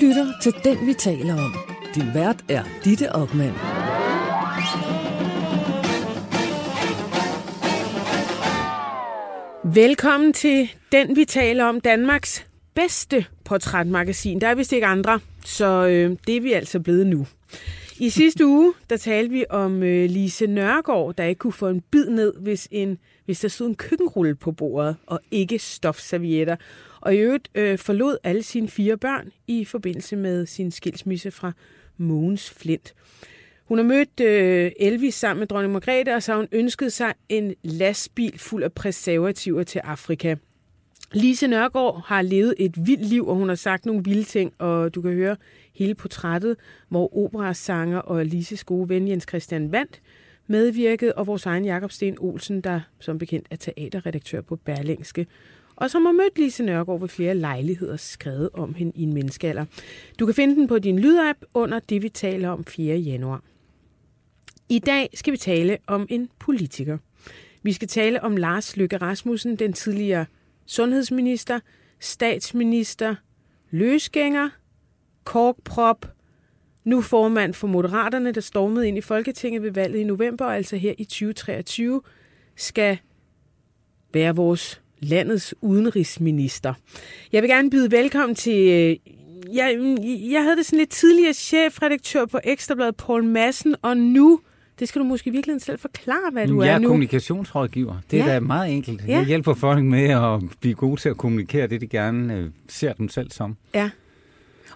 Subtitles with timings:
[0.00, 1.54] lytter til Den, vi taler om.
[1.94, 3.54] Din vært er Ditte Ockmann.
[9.74, 14.40] Velkommen til Den, vi taler om, Danmarks bedste portrætmagasin.
[14.40, 17.26] Der er vist ikke andre, så øh, det er vi altså blevet nu.
[17.98, 21.80] I sidste uge, der talte vi om øh, Lise Nørgaard, der ikke kunne få en
[21.90, 26.56] bid ned, hvis, en, hvis der stod en køkkenrulle på bordet, og ikke stofservietter.
[27.00, 31.52] Og i øvrigt øh, forlod alle sine fire børn i forbindelse med sin skilsmisse fra
[31.96, 32.94] Mogens Flint.
[33.64, 37.14] Hun har mødt øh, Elvis sammen med dronning Margrethe, og så har hun ønsket sig
[37.28, 40.36] en lastbil fuld af preservativer til Afrika.
[41.12, 44.94] Lise Nørgaard har levet et vildt liv, og hun har sagt nogle vilde ting, og
[44.94, 45.36] du kan høre
[45.74, 46.56] hele portrættet,
[46.88, 50.00] hvor operasanger og Lises gode ven Jens Christian Vandt
[50.46, 55.26] medvirkede, og vores egen Jakob Sten Olsen, der som bekendt er teaterredaktør på Berlingske,
[55.80, 59.64] og som har mødt Lise Nørgaard ved flere lejligheder skrevet om hende i en menneskealder.
[60.18, 62.96] Du kan finde den på din lydapp under det, vi taler om 4.
[62.96, 63.42] januar.
[64.68, 66.98] I dag skal vi tale om en politiker.
[67.62, 70.26] Vi skal tale om Lars Løkke Rasmussen, den tidligere
[70.66, 71.60] sundhedsminister,
[72.00, 73.14] statsminister,
[73.70, 74.48] løsgænger,
[75.24, 76.06] korkprop,
[76.84, 80.94] nu formand for Moderaterne, der stormede ind i Folketinget ved valget i november, altså her
[80.98, 82.02] i 2023,
[82.56, 82.98] skal
[84.12, 86.74] være vores landets udenrigsminister.
[87.32, 88.68] Jeg vil gerne byde velkommen til...
[88.68, 88.96] Øh,
[89.54, 89.96] jeg,
[90.30, 94.40] jeg havde det sådan lidt tidligere chefredaktør på Ekstrabladet, Paul Madsen, og nu
[94.78, 96.88] det skal du måske virkelig selv forklare, hvad du jeg er, er nu.
[96.88, 97.96] kommunikationsrådgiver.
[98.10, 98.34] Det er ja.
[98.34, 99.02] da meget enkelt.
[99.08, 99.16] Ja.
[99.18, 102.92] Jeg hjælper folk med at blive gode til at kommunikere det, de gerne øh, ser
[102.92, 103.56] dem selv som.
[103.74, 103.90] Ja.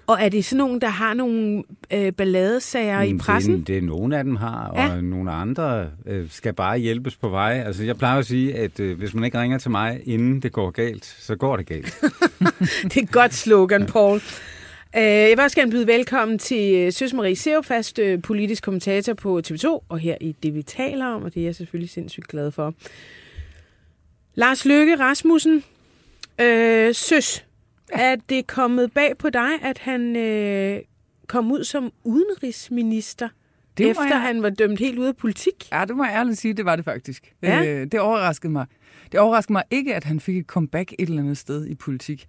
[0.07, 1.63] Og er det sådan nogen, der har nogle
[1.93, 3.59] øh, balladesager i pressen?
[3.59, 5.01] Det, det er nogle af dem har, og ja.
[5.01, 7.63] nogle andre øh, skal bare hjælpes på vej.
[7.67, 10.53] Altså, jeg plejer at sige, at øh, hvis man ikke ringer til mig, inden det
[10.53, 12.01] går galt, så går det galt.
[12.83, 14.21] det er et godt slogan, Paul.
[14.97, 19.15] Øh, jeg vil også gerne byde velkommen til øh, Søs Marie Sevfast, øh, politisk kommentator
[19.15, 22.29] på TV2, og her i det, vi taler om, og det er jeg selvfølgelig sindssygt
[22.29, 22.75] glad for.
[24.35, 25.65] Lars Løkke Rasmussen,
[26.41, 27.45] øh, Søs,
[27.93, 30.81] er det kommet bag på dig, at han øh,
[31.27, 33.29] kom ud som udenrigsminister,
[33.79, 34.21] det efter jeg...
[34.21, 35.69] han var dømt helt ude af politik?
[35.73, 37.35] Ja, det må jeg ærligt sige, det var det faktisk.
[37.43, 37.65] Ja?
[37.67, 38.67] Øh, det overraskede mig.
[39.13, 42.27] Det overraskede mig ikke, at han fik et comeback et eller andet sted i politik.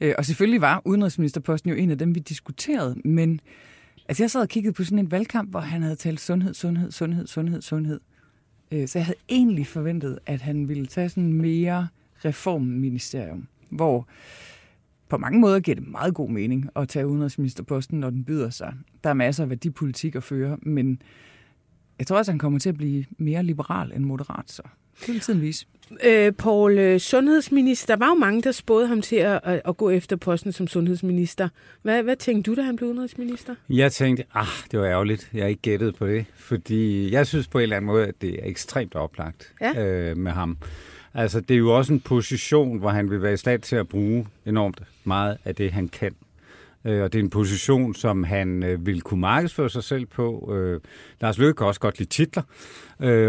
[0.00, 3.40] Øh, og selvfølgelig var udenrigsministerposten jo en af dem, vi diskuterede, men
[4.08, 6.92] altså, jeg sad og kiggede på sådan en valgkamp, hvor han havde talt sundhed, sundhed,
[6.92, 8.00] sundhed, sundhed, sundhed.
[8.72, 11.88] Øh, så jeg havde egentlig forventet, at han ville tage sådan mere
[12.24, 14.08] reformministerium, hvor
[15.08, 18.74] på mange måder giver det meget god mening at tage udenrigsministerposten, når den byder sig.
[19.04, 21.02] Der er masser af værdipolitik at føre, men
[21.98, 24.62] jeg tror også, han kommer til at blive mere liberal end moderat, så
[25.00, 25.66] det vil tiden vise.
[26.04, 29.76] Øh, Paul, øh, sundhedsminister, der var jo mange, der spåede ham til at, at, at
[29.76, 31.48] gå efter posten som sundhedsminister.
[31.82, 33.54] Hvad, hvad tænkte du, da han blev udenrigsminister?
[33.70, 37.58] Jeg tænkte, ah, det var ærgerligt, jeg ikke gættede på det, fordi jeg synes på
[37.58, 39.86] en eller anden måde, at det er ekstremt oplagt ja.
[39.86, 40.56] øh, med ham.
[41.18, 43.88] Altså, det er jo også en position, hvor han vil være i stand til at
[43.88, 46.14] bruge enormt meget af det, han kan.
[46.84, 50.52] Øh, og det er en position, som han øh, vil kunne markedsføre sig selv på.
[50.54, 50.80] Øh,
[51.20, 52.42] Lars Løkke kan også godt lide titler,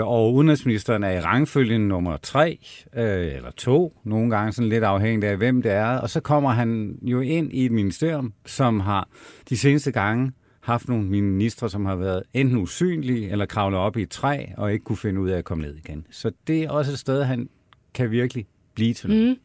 [0.01, 2.59] og udenrigsministeren er i rangfølgen nummer tre
[2.93, 5.97] eller to, nogle gange sådan lidt afhængig af, hvem det er.
[5.97, 9.07] Og så kommer han jo ind i et ministerium, som har
[9.49, 10.31] de seneste gange
[10.61, 14.73] haft nogle ministre, som har været enten usynlige eller kravlet op i et træ og
[14.73, 16.05] ikke kunne finde ud af at komme ned igen.
[16.11, 17.49] Så det er også et sted, han
[17.97, 19.27] kan virkelig blive til noget.
[19.27, 19.35] Mm.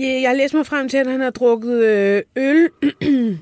[0.00, 2.68] Jeg læste mig frem til, at han har drukket øh, øl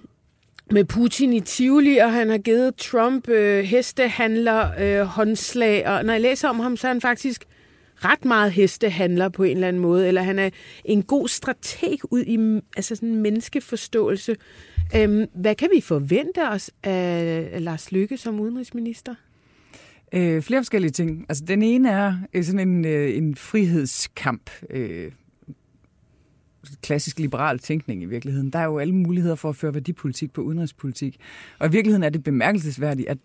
[0.76, 5.88] med Putin i Tivoli, og han har givet Trump øh, hestehandler øh, håndslag.
[5.88, 7.44] Og når jeg læser om ham, så er han faktisk
[7.96, 10.50] ret meget hestehandler på en eller anden måde, eller han er
[10.84, 14.36] en god strateg ud i altså sådan en menneskeforståelse.
[14.96, 19.14] Øhm, hvad kan vi forvente os af Lars Lykke som udenrigsminister?
[20.12, 21.26] Øh, flere forskellige ting.
[21.28, 24.50] Altså, den ene er øh, sådan en, øh, en frihedskamp.
[24.70, 25.12] Øh,
[26.82, 28.50] klassisk liberal tænkning i virkeligheden.
[28.50, 31.16] Der er jo alle muligheder for at føre værdipolitik på udenrigspolitik.
[31.58, 33.18] Og i virkeligheden er det bemærkelsesværdigt, at,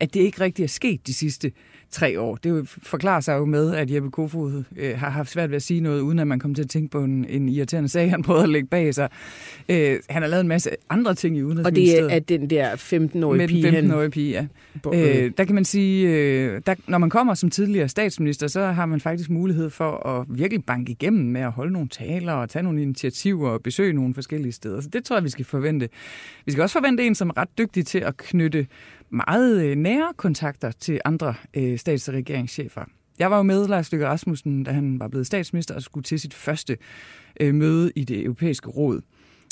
[0.00, 1.52] at det ikke rigtig er sket de sidste
[1.96, 2.36] tre år.
[2.36, 5.62] Det jo forklarer sig jo med, at Jeppe Kofod øh, har haft svært ved at
[5.62, 8.22] sige noget, uden at man kommer til at tænke på en, en irriterende sag, han
[8.22, 9.08] prøvede at lægge bag sig.
[9.68, 12.04] Øh, han har lavet en masse andre ting i Udenrigsministeriet.
[12.04, 13.62] Og det er at den der 15-årige pige?
[13.62, 14.46] Med den 15-årige pige, ja.
[14.94, 18.86] Øh, der kan man sige, øh, der, når man kommer som tidligere statsminister, så har
[18.86, 22.62] man faktisk mulighed for at virkelig banke igennem med at holde nogle taler og tage
[22.62, 24.80] nogle initiativer og besøge nogle forskellige steder.
[24.80, 25.88] Så det tror jeg, vi skal forvente.
[26.46, 28.66] Vi skal også forvente en, som er ret dygtig til at knytte
[29.10, 32.84] meget øh, nære kontakter til andre øh, stats- og regeringschefer.
[33.18, 36.20] Jeg var jo med Lars Løkke Rasmussen, da han var blevet statsminister og skulle til
[36.20, 36.76] sit første
[37.40, 39.00] øh, møde i det europæiske råd.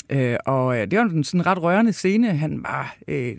[0.09, 2.37] Øh, og øh, det var en sådan ret rørende scene.
[2.37, 3.35] Han var, øh,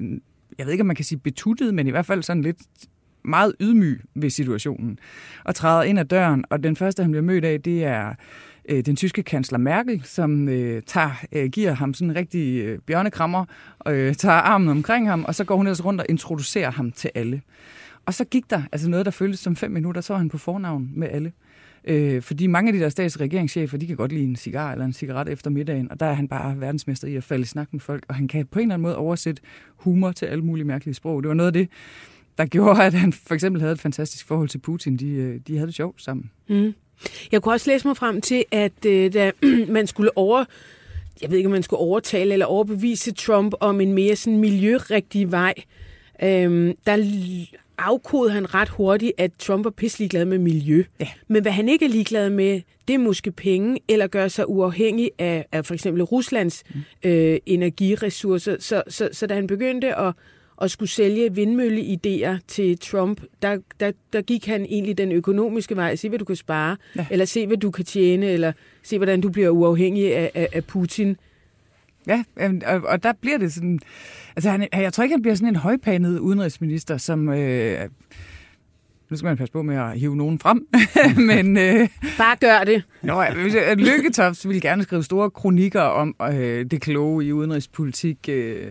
[0.58, 2.58] jeg ved ikke, om man kan sige betuttet, men i hvert fald sådan lidt
[3.24, 4.98] meget ydmyg ved situationen.
[5.44, 8.14] Og træder ind ad døren, og den første, han bliver mødt af, det er
[8.68, 12.78] øh, den tyske kansler Merkel, som øh, tager, øh, giver ham sådan en rigtig øh,
[12.78, 13.44] bjørnekrammer,
[13.88, 17.10] øh, tager armen omkring ham, og så går hun ellers rundt og introducerer ham til
[17.14, 17.42] alle.
[18.06, 20.38] Og så gik der altså noget, der føltes som fem minutter, så var han på
[20.38, 21.32] fornavn med alle.
[21.84, 24.92] Øh, fordi mange af de der statsregeringschefer, de kan godt lide en cigar eller en
[24.92, 27.80] cigaret efter middagen, og der er han bare verdensmester i at falde i snak med
[27.80, 29.42] folk, og han kan på en eller anden måde oversætte
[29.76, 31.22] humor til alle mulige mærkelige sprog.
[31.22, 31.68] Det var noget af det,
[32.38, 34.96] der gjorde, at han for eksempel havde et fantastisk forhold til Putin.
[34.96, 36.30] De, øh, de havde det sjovt sammen.
[36.48, 36.74] Mm.
[37.32, 39.32] Jeg kunne også læse mig frem til, at øh, da
[39.68, 40.44] man skulle over
[41.22, 45.32] jeg ved ikke, om man skulle overtale eller overbevise Trump om en mere sådan miljørigtig
[45.32, 45.54] vej,
[46.22, 46.96] øhm, der
[47.78, 50.84] afkodede han ret hurtigt, at Trump er pisselig glad med miljø.
[51.00, 51.08] Ja.
[51.28, 55.10] Men hvad han ikke er ligeglad med, det er måske penge, eller gøre sig uafhængig
[55.18, 57.10] af, af for eksempel Ruslands mm.
[57.10, 58.56] øh, energiressourcer.
[58.60, 60.12] Så, så, så da han begyndte at,
[60.62, 65.96] at skulle sælge vindmølleidéer til Trump, der, der, der gik han egentlig den økonomiske vej.
[65.96, 67.06] Se, hvad du kan spare, ja.
[67.10, 70.64] eller se, hvad du kan tjene, eller se, hvordan du bliver uafhængig af, af, af
[70.64, 71.16] Putin.
[72.06, 72.24] Ja,
[72.66, 73.80] og, og der bliver det sådan...
[74.36, 77.28] Altså, han, jeg tror ikke, han bliver sådan en højpanet udenrigsminister, som...
[77.28, 77.88] Øh,
[79.10, 80.66] nu skal man passe på med at hive nogen frem,
[81.30, 81.56] men...
[81.56, 81.88] Øh,
[82.18, 82.82] Bare gør det.
[83.02, 83.24] Nå,
[83.74, 88.28] Lykketoft ville gerne skrive store kronikker om øh, det kloge i udenrigspolitik.
[88.28, 88.66] Øh,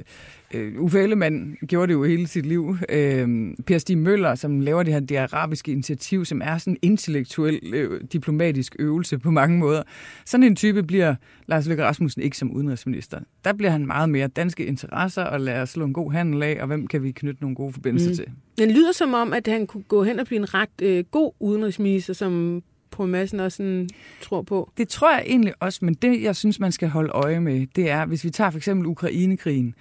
[0.55, 2.77] Øh, Uffe Ellemann gjorde det jo hele sit liv.
[2.89, 6.77] Øh, per Stig Møller, som laver det her det arabiske initiativ, som er sådan en
[6.81, 9.83] intellektuel øh, diplomatisk øvelse på mange måder.
[10.25, 11.15] Sådan en type bliver
[11.47, 13.19] Lars Løkke Rasmussen ikke som udenrigsminister.
[13.45, 16.57] Der bliver han meget mere danske interesser, og lade os slå en god handel af,
[16.61, 18.15] og hvem kan vi knytte nogle gode forbindelser mm.
[18.15, 18.25] til.
[18.57, 21.31] Den lyder som om, at han kunne gå hen og blive en ret øh, god
[21.39, 23.89] udenrigsminister, som på massen også sådan,
[24.21, 24.71] tror på?
[24.77, 27.89] Det tror jeg egentlig også, men det, jeg synes, man skal holde øje med, det
[27.89, 29.75] er, hvis vi tager for eksempel Ukrainekrigen,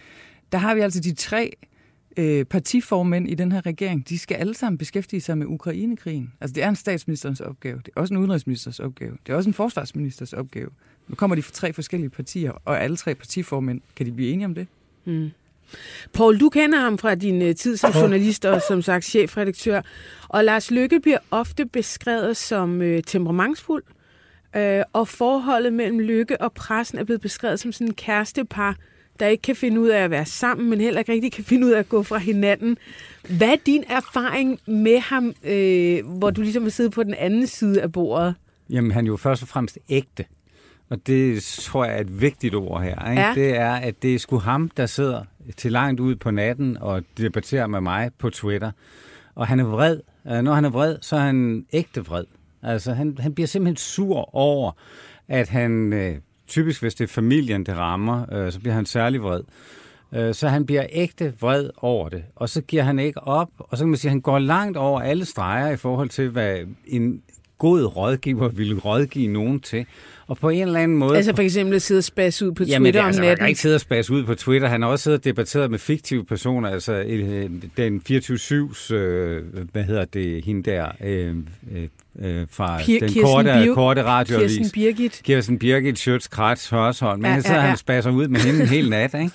[0.55, 1.56] der har vi altså de tre
[2.17, 4.09] øh, partiformænd i den her regering.
[4.09, 6.33] De skal alle sammen beskæftige sig med Ukrainekrigen.
[6.41, 7.77] Altså det er en statsministerens opgave.
[7.77, 9.17] Det er også en udenrigsministers opgave.
[9.27, 10.71] Det er også en forsvarsministers opgave.
[11.09, 14.47] Nu kommer de fra tre forskellige partier, og alle tre partiformænd, kan de blive enige
[14.47, 14.67] om det?
[15.05, 15.31] Mm.
[16.12, 19.83] Paul, du kender ham fra din uh, tid som journalist og som sagt chefredaktør.
[20.29, 23.85] Og Lars Lykke bliver ofte beskrevet som uh, temperamentsfuld,
[24.56, 28.77] uh, og forholdet mellem Lykke og pressen er blevet beskrevet som sådan en kærestepar,
[29.20, 31.66] der ikke kan finde ud af at være sammen, men heller ikke rigtig kan finde
[31.66, 32.78] ud af at gå fra hinanden.
[33.38, 37.46] Hvad er din erfaring med ham, øh, hvor du ligesom har siddet på den anden
[37.46, 38.34] side af bordet?
[38.70, 40.25] Jamen, han er jo først og fremmest ægte.
[40.88, 43.11] Og det tror jeg er et vigtigt ord her.
[43.11, 43.22] Ikke?
[43.22, 43.32] Ja.
[43.34, 45.22] Det er, at det er sgu ham, der sidder
[45.56, 48.70] til langt ud på natten og debatterer med mig på Twitter.
[49.34, 50.00] Og han er vred.
[50.25, 52.25] Når han er vred, så er han ægte vred.
[52.62, 54.72] Altså, han, han bliver simpelthen sur over,
[55.28, 56.17] at han øh,
[56.55, 59.41] typisk hvis det er familien, det rammer, øh, så bliver han særlig vred.
[60.15, 63.79] Øh, så han bliver ægte vred over det, og så giver han ikke op, og
[63.79, 66.59] så kan man sige, at han går langt over alle streger i forhold til, hvad
[66.87, 67.23] en
[67.59, 69.87] god rådgiver ville rådgive nogen til.
[70.26, 71.17] Og på en eller anden måde...
[71.17, 73.38] Altså for eksempel at sidde og spasse ud på Twitter Jamen, altså, om natten?
[73.43, 74.69] kan ikke sidde og spasse ud på Twitter.
[74.69, 76.71] Han har også siddet og debatteret med fiktive personer.
[76.71, 79.43] Altså øh, den 24-7's, øh,
[79.73, 81.37] hvad hedder det, hende der, øh,
[81.73, 81.88] øh,
[82.19, 84.56] øh, fra Pir- den korte, Bio- korte radioavis.
[84.56, 85.21] Kirsten Birgit.
[85.25, 87.20] Kirsten Birgit, Schøtz, Kratz, Hørsholm.
[87.20, 87.60] Men ja, så ja, ja.
[87.60, 89.31] han spasser ud med hende en hel nat, ikke?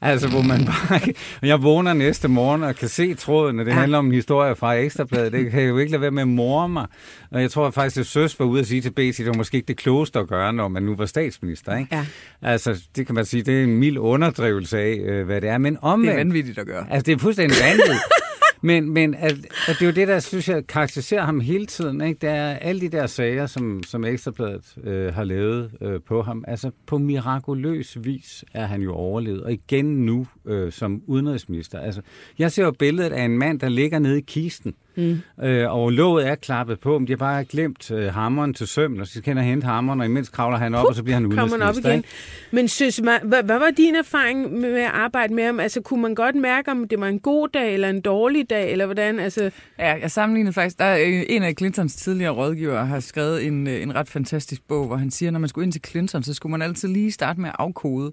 [0.00, 1.00] Altså, hvor man bare...
[1.42, 3.76] Jeg vågner næste morgen og kan se tråden, og det ja.
[3.76, 5.32] handler om en historie fra Ekstrabladet.
[5.32, 6.86] Det kan jo ikke lade være med at morme mig.
[7.30, 9.54] Og jeg tror faktisk, at Søs var ude at sige til BT, det var måske
[9.56, 11.96] ikke det klogeste at gøre, når man nu var statsminister, ikke?
[11.96, 12.06] Ja.
[12.42, 15.58] Altså, det kan man sige, det er en mild underdrivelse af, øh, hvad det er.
[15.58, 16.10] Men omvendt...
[16.10, 16.86] Det er vanvittigt at gøre.
[16.90, 18.00] Altså, det er fuldstændig vanvittigt.
[18.60, 19.32] Men, men at,
[19.68, 22.00] at det er jo det, der synes jeg karakteriserer ham hele tiden.
[22.00, 22.18] Ikke?
[22.20, 26.44] Der er alle de der sager, som, som Ekstrabladet øh, har lavet øh, på ham.
[26.48, 29.42] Altså på mirakuløs vis er han jo overlevet.
[29.42, 31.80] Og igen nu øh, som udenrigsminister.
[31.80, 32.00] Altså,
[32.38, 34.74] jeg ser jo billedet af en mand, der ligger nede i kisten.
[34.96, 35.20] Mm.
[35.42, 39.00] Øh, og låget er klappet på, men de har bare glemt øh, hammeren til sømmen,
[39.00, 41.16] og så kan han hente hammeren, og imens kravler han op, Pup, og så bliver
[41.16, 41.68] han udenrigsminister.
[41.68, 41.96] op igen.
[41.96, 42.08] Ikke?
[42.50, 45.60] Men synes man, hvad, hvad var din erfaring med at arbejde med ham?
[45.60, 48.72] Altså, kunne man godt mærke, om det var en god dag eller en dårlig dag,
[48.72, 49.20] eller hvordan?
[49.20, 49.50] Altså...
[49.78, 53.82] Ja, jeg sammenlignede faktisk, der er en af Clintons tidligere rådgivere har skrevet en, øh,
[53.82, 56.34] en ret fantastisk bog, hvor han siger, at når man skulle ind til Clinton, så
[56.34, 58.12] skulle man altid lige starte med at afkode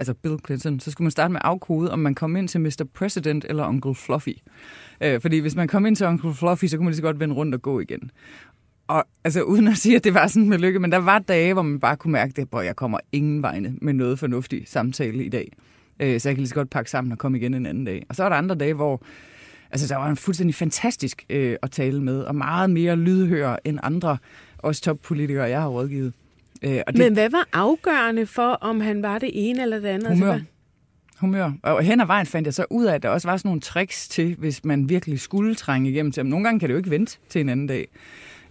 [0.00, 2.60] altså Bill Clinton, så skulle man starte med at afkode, om man kom ind til
[2.60, 2.84] Mr.
[2.94, 4.36] President eller Uncle Fluffy.
[5.00, 7.20] Øh, fordi hvis man kom ind til Uncle Fluffy, så kunne man lige så godt
[7.20, 8.10] vende rundt og gå igen.
[8.88, 11.52] Og altså uden at sige, at det var sådan med lykke, men der var dage,
[11.52, 15.28] hvor man bare kunne mærke, at jeg kommer ingen vegne med noget fornuftigt samtale i
[15.28, 15.52] dag.
[16.00, 18.06] Øh, så jeg kan lige så godt pakke sammen og komme igen en anden dag.
[18.08, 19.02] Og så var der andre dage, hvor
[19.70, 23.78] altså, der var en fuldstændig fantastisk øh, at tale med, og meget mere lydhør end
[23.82, 24.18] andre,
[24.58, 26.12] også toppolitikere, jeg har rådgivet.
[26.62, 29.88] Øh, og det, Men hvad var afgørende for, om han var det ene eller det
[29.88, 30.06] andet?
[30.06, 30.32] Altså, humør.
[30.32, 30.46] Altså,
[31.20, 31.52] humør.
[31.62, 33.60] Og hen ad vejen fandt jeg så ud af, at der også var sådan nogle
[33.60, 36.26] tricks til, hvis man virkelig skulle trænge igennem til ham.
[36.26, 37.88] Nogle gange kan det jo ikke vente til en anden dag.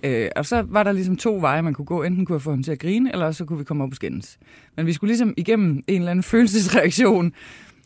[0.03, 2.03] Øh, og så var der ligesom to veje, man kunne gå.
[2.03, 3.95] Enten kunne jeg få ham til at grine, eller så kunne vi komme op og
[3.95, 4.37] skændes.
[4.77, 7.33] Men vi skulle ligesom igennem en eller anden følelsesreaktion,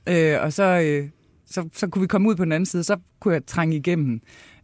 [0.09, 1.09] øh, og så, øh,
[1.45, 4.21] så, så kunne vi komme ud på den anden side, så kunne jeg trænge igennem.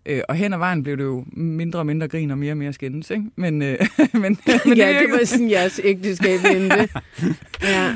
[0.10, 2.58] Øh, og hen ad vejen blev det jo mindre og mindre grin og mere og
[2.58, 3.26] mere skændes, ikke?
[3.36, 3.78] Men, øh,
[4.14, 4.22] men,
[4.66, 6.90] men ja, det, det var sådan jeres ægteskab endte.
[7.64, 7.96] ja.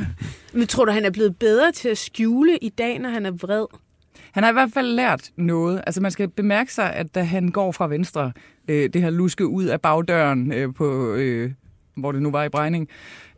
[0.54, 3.32] Men tror du, han er blevet bedre til at skjule i dag, når han er
[3.32, 3.66] vred?
[4.32, 5.82] Han har i hvert fald lært noget.
[5.88, 8.32] Altså man skal bemærke sig, at da han går fra venstre,
[8.68, 11.52] øh, det her luske ud af bagdøren øh, på, øh,
[11.96, 12.90] hvor det nu var i Brejning,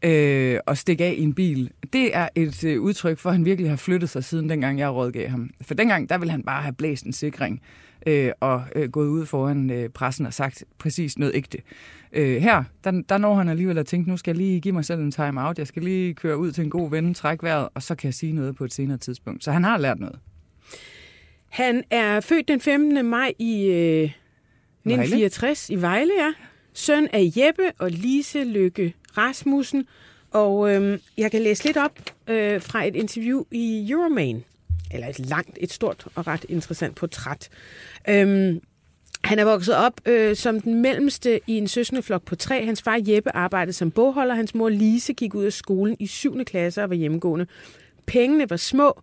[0.03, 1.71] øh, og stikke af i en bil.
[1.93, 4.89] Det er et øh, udtryk for, at han virkelig har flyttet sig siden dengang, jeg
[4.89, 5.49] rådgav ham.
[5.61, 7.61] For dengang, der ville han bare have blæst en sikring
[8.05, 11.57] øh, og øh, gået ud foran øh, pressen og sagt præcis noget ægte.
[12.13, 14.85] Øh, her, der, der når han alligevel at tænke, nu skal jeg lige give mig
[14.85, 17.69] selv en time out, jeg skal lige køre ud til en god ven, trække vejret,
[17.73, 19.43] og så kan jeg sige noget på et senere tidspunkt.
[19.43, 20.19] Så han har lært noget.
[21.49, 23.05] Han er født den 15.
[23.05, 25.79] maj i øh, 1964 Vejle.
[25.79, 26.33] i Vejle, ja.
[26.73, 29.87] Søn af Jeppe og Lise Lykke Rasmussen.
[30.31, 34.43] Og øh, jeg kan læse lidt op øh, fra et interview i Euroman.
[34.91, 37.49] Eller et langt, et stort og ret interessant portræt.
[38.09, 38.61] Øhm,
[39.23, 42.65] han er vokset op øh, som den mellemste i en søskendeflok på tre.
[42.65, 44.35] Hans far Jeppe arbejdede som bogholder.
[44.35, 46.45] Hans mor Lise gik ud af skolen i 7.
[46.45, 47.47] klasse og var hjemmegående.
[48.05, 49.01] Pengene var små,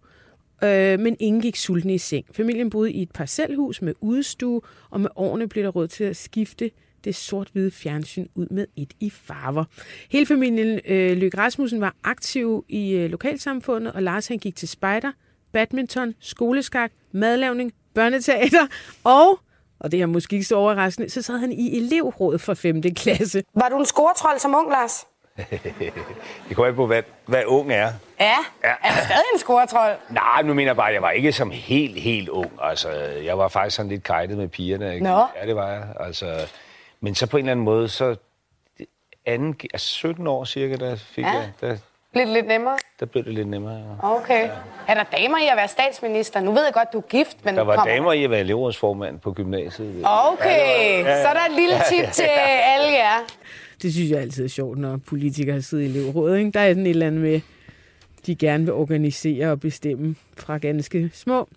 [0.64, 2.26] øh, men ingen gik sultne i seng.
[2.32, 4.60] Familien boede i et parcelhus med udstue,
[4.90, 6.70] og med årene blev der råd til at skifte
[7.04, 9.64] det sort-hvide fjernsyn ud med et i farver.
[10.10, 14.68] Hele familien øh, Løkke Rasmussen var aktiv i øh, lokalsamfundet, og Lars han gik til
[14.68, 15.12] spejder,
[15.52, 18.66] badminton, skoleskak, madlavning, børneteater
[19.04, 19.38] og
[19.82, 22.82] og det er måske ikke så overraskende, så sad han i elevrådet for 5.
[22.82, 23.42] klasse.
[23.54, 25.06] Var du en scoretrold som ung, Lars?
[26.48, 27.92] det kommer ikke på, hvad, hvad ung er.
[28.20, 28.74] Ja, ja.
[28.82, 29.96] er du stadig en scoretrold?
[30.10, 32.52] Nej, nu mener jeg bare, at jeg var ikke som helt, helt ung.
[32.60, 32.90] Altså,
[33.24, 34.94] jeg var faktisk sådan lidt kajtet med pigerne.
[34.94, 35.04] Ikke?
[35.04, 35.26] Nå.
[35.40, 35.84] Ja, det var jeg.
[36.00, 36.48] Altså,
[37.00, 38.16] men så på en eller anden måde, så
[39.26, 41.30] anden, altså 17 år cirka, der fik ja.
[41.30, 41.52] jeg...
[41.60, 41.76] Der,
[42.12, 42.76] blev det lidt nemmere?
[43.00, 44.14] Der blev det lidt nemmere, ja.
[44.16, 44.42] Okay.
[44.42, 44.50] Ja.
[44.88, 46.40] Er der damer i at være statsminister?
[46.40, 47.56] Nu ved jeg godt, du er gift, men...
[47.56, 47.94] Der var kommer...
[47.94, 49.88] damer i at være elevrådsformand på gymnasiet.
[50.04, 51.08] Okay, ja, var...
[51.08, 52.28] ja, så er der et lille tip til
[52.76, 53.18] alle jer.
[53.82, 56.38] Det synes jeg altid er sjovt, når politikere sidder i elevrådet.
[56.38, 56.50] Ikke?
[56.50, 57.40] Der er sådan et eller andet med,
[58.26, 61.48] de gerne vil organisere og bestemme fra ganske små.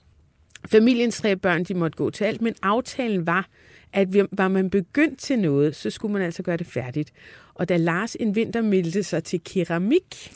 [0.72, 3.46] Familiens tre børn, de måtte gå til alt, men aftalen var,
[3.94, 7.12] at var man begyndt til noget, så skulle man altså gøre det færdigt.
[7.56, 10.32] Og da Lars en vinter meldte sig til keramik,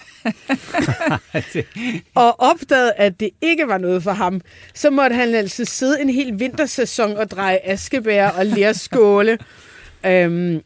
[2.15, 4.41] og opdagede, at det ikke var noget for ham,
[4.73, 9.37] så måtte han altså sidde en hel vintersæson og dreje askebær og lære skåle.
[10.05, 10.61] øhm,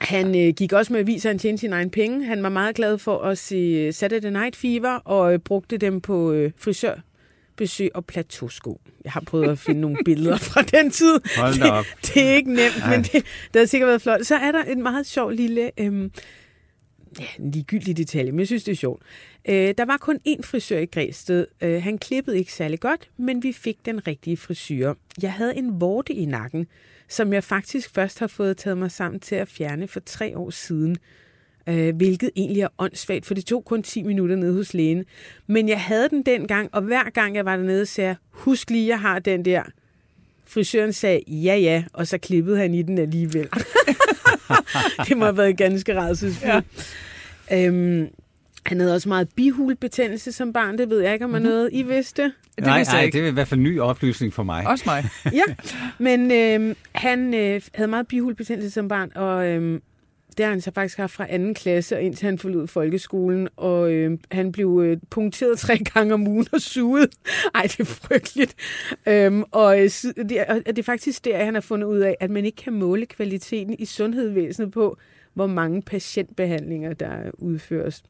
[0.00, 2.24] han øh, gik også med aviser, han tjente sine egne penge.
[2.24, 6.32] Han var meget glad for at se Saturday Night Fever, og øh, brugte dem på
[6.32, 6.94] øh, frisør
[7.56, 8.80] besøg og plateausko.
[9.04, 11.20] Jeg har prøvet at finde nogle billeder fra den tid.
[11.36, 11.84] Hold da op.
[12.02, 12.90] Det, det er ikke nemt, Ej.
[12.90, 13.12] men det,
[13.54, 14.24] det har sikkert været flot.
[14.24, 15.70] Så er der en meget sjov lille...
[15.80, 16.10] Øhm,
[17.20, 19.02] ja, en ligegyldig detalje, men jeg synes, det er sjovt.
[19.48, 21.46] Øh, der var kun én frisør i Græsted.
[21.60, 24.94] Øh, han klippede ikke særlig godt, men vi fik den rigtige frisyr.
[25.22, 26.66] Jeg havde en vorte i nakken,
[27.08, 30.50] som jeg faktisk først har fået taget mig sammen til at fjerne for tre år
[30.50, 30.96] siden
[31.66, 35.04] øh, hvilket egentlig er åndssvagt, for det tog kun 10 minutter nede hos lægen.
[35.46, 38.88] Men jeg havde den dengang, og hver gang jeg var dernede, sagde jeg, husk lige,
[38.88, 39.62] jeg har den der.
[40.46, 43.48] Frisøren sagde, ja ja, og så klippede han i den alligevel.
[45.08, 46.64] det må have været ganske rædselsfuldt.
[47.50, 47.66] Ja.
[47.66, 48.08] Øhm,
[48.66, 51.54] han havde også meget bihulbetændelse som barn, det ved jeg ikke, om man mm-hmm.
[51.54, 52.22] noget, I vidste.
[52.22, 52.32] Det
[52.64, 54.66] nej, nej, det er i hvert fald en ny oplysning for mig.
[54.66, 55.08] Også mig.
[55.40, 55.42] ja,
[55.98, 59.80] men øh, han øh, havde meget bihulbetændelse som barn, og øh,
[60.38, 63.92] det har han så faktisk haft fra anden klasse, og indtil han forlod folkeskolen, og
[63.92, 67.08] øh, han blev øh, punkteret tre gange om ugen og suget.
[67.54, 68.54] Ej, det er frygteligt.
[69.06, 69.90] Øhm, og, øh,
[70.28, 72.72] det, og det er faktisk der, han har fundet ud af, at man ikke kan
[72.72, 74.96] måle kvaliteten i sundhedsvæsenet på,
[75.34, 78.02] hvor mange patientbehandlinger, der udføres.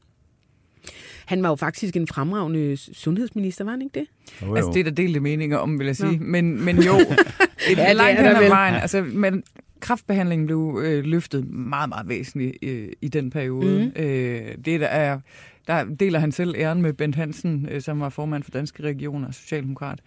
[1.25, 4.07] Han var jo faktisk en fremragende sundhedsminister, var han ikke det?
[4.49, 6.19] Oh, altså, det er der delte meninger om, vil jeg sige.
[6.19, 6.93] Men, men jo,
[7.71, 8.75] et ja, langt hen ad vejen.
[8.75, 9.43] Altså, men
[9.85, 13.91] kraftbehandlingen blev øh, løftet meget, meget væsentligt øh, i den periode.
[13.95, 14.03] Mm.
[14.03, 15.19] Øh, det der er
[15.67, 19.31] der deler han selv æren med Bent Hansen, øh, som var formand for Danske Regioner,
[19.31, 19.99] Socialdemokrat.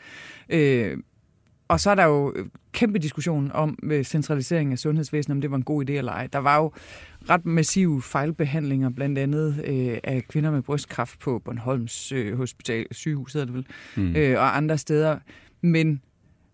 [0.49, 0.99] Øh,
[1.69, 2.35] og så er der jo
[2.73, 6.27] kæmpe diskussion om med centralisering af sundhedsvæsenet, om det var en god idé eller ej.
[6.27, 6.73] Der var jo
[7.31, 13.33] ret massive fejlbehandlinger, blandt andet øh, af kvinder med brystkræft på Bornholms øh, hospital, sygehus,
[13.33, 13.67] hedder det vel,
[13.97, 14.17] mm.
[14.17, 15.19] øh, og andre steder.
[15.61, 16.01] Men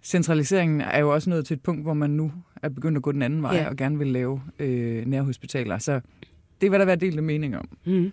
[0.05, 2.33] centraliseringen er jo også nået til et punkt, hvor man nu
[2.63, 3.69] er begyndt at gå den anden vej ja.
[3.69, 5.79] og gerne vil lave øh, nærhospitaler.
[5.79, 6.01] Så
[6.61, 7.69] det vil der være delt mening om.
[7.85, 8.13] Mm.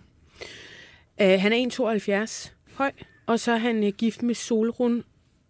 [1.22, 2.90] Uh, han er 1,72 høj,
[3.26, 5.04] og så er han uh, gift med Solrun,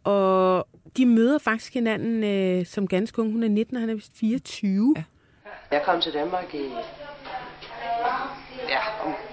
[0.04, 3.32] og de møder faktisk hinanden uh, som ganske ung.
[3.32, 4.94] Hun er 19, og han er vist 24.
[4.96, 5.04] Ja.
[5.70, 6.64] Jeg kom til Danmark i
[8.68, 8.80] ja,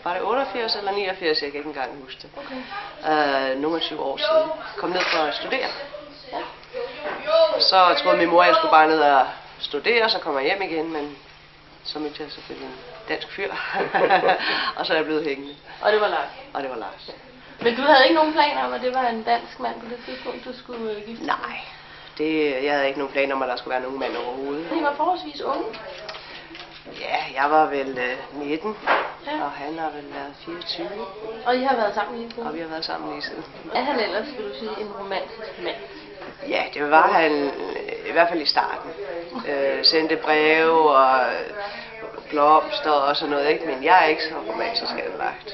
[0.04, 2.30] var det 88 eller 89, jeg kan ikke engang huske det.
[2.38, 2.62] Okay.
[3.10, 4.50] Uh, nogle af 20 år siden.
[4.78, 5.99] Kom ned for at studere.
[7.60, 9.26] Så troede min mor, at jeg skulle bare ned og
[9.60, 11.18] studere, så kommer jeg hjem igen, men
[11.84, 12.76] så mødte jeg selvfølgelig en
[13.10, 13.52] dansk fyr.
[14.78, 15.56] og så er jeg blevet hængende.
[15.82, 16.30] Og det var Lars?
[16.54, 17.10] Og det var Lars.
[17.62, 20.00] Men du havde ikke nogen planer om, at det var en dansk mand på det
[20.06, 21.60] tidspunkt, du skulle øh, gifte Nej,
[22.18, 24.68] det, jeg havde ikke nogen planer om, at der skulle være nogen mand overhovedet.
[24.80, 25.66] I var forholdsvis unge?
[27.00, 28.00] Ja, jeg var vel
[28.34, 28.78] uh, 19,
[29.26, 29.44] ja.
[29.44, 30.88] og han har vel været 24.
[31.46, 32.48] Og I har været sammen lige siden?
[32.48, 33.44] Og vi har været sammen lige siden.
[33.74, 35.76] Er han ellers, vil du sige, en romantisk mand?
[36.50, 38.92] Ja, det var han øh, i hvert fald i starten.
[39.50, 41.70] Øh, sendte breve og øh,
[42.30, 43.66] blomster og sådan noget, ikke?
[43.66, 45.50] men jeg er ikke så romantisk anlagt.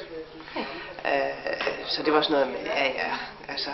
[1.06, 3.12] Øh, så det var sådan noget med, ja ja,
[3.48, 3.70] altså,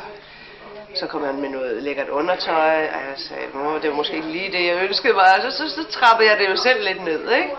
[0.96, 4.32] så kom han med noget lækkert undertøj, og jeg sagde, mor, det var måske ikke
[4.32, 7.04] lige det, jeg ønskede mig, og så, så, så trappede jeg det jo selv lidt
[7.06, 7.52] ned, ikke?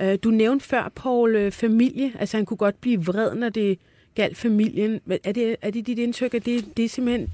[0.00, 2.12] Øh, du nævnte før, Paul, familie.
[2.20, 3.78] Altså, han kunne godt blive vred, når det
[4.14, 5.00] galt familien.
[5.24, 7.32] Er det, er det dit indtryk, at det, det er simpelthen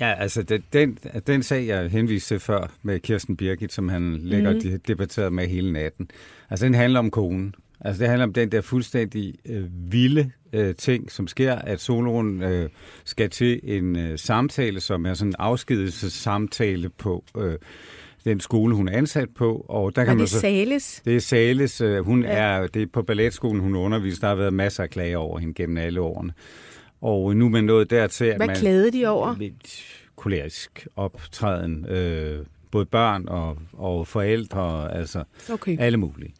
[0.00, 4.18] Ja, altså det, den, den sag, jeg henviste til før med Kirsten Birgit, som han
[4.22, 4.80] lægger mm.
[4.86, 6.10] debatteret med hele natten,
[6.50, 7.54] altså den handler om konen.
[7.84, 12.42] Altså det handler om den der fuldstændig øh, vilde øh, ting, som sker, at Solon
[12.42, 12.68] øh,
[13.04, 17.54] skal til en øh, samtale, som er sådan en afskedelsesamtale på øh,
[18.24, 19.66] den skole, hun er ansat på.
[19.68, 21.02] Og der kan er det man så, Sales?
[21.04, 21.80] Det er Sales.
[21.80, 22.28] Øh, hun ja.
[22.28, 24.20] er, det er på balletskolen, hun underviser.
[24.20, 26.32] Der har været masser af klager over hende gennem alle årene.
[27.02, 28.56] Og nu er man nået dertil, at Hvad man...
[28.56, 29.34] klagede de over?
[30.16, 31.86] Kolerisk optræden.
[31.86, 32.38] Øh,
[32.70, 35.76] både børn og, og forældre, altså okay.
[35.80, 36.34] alle mulige.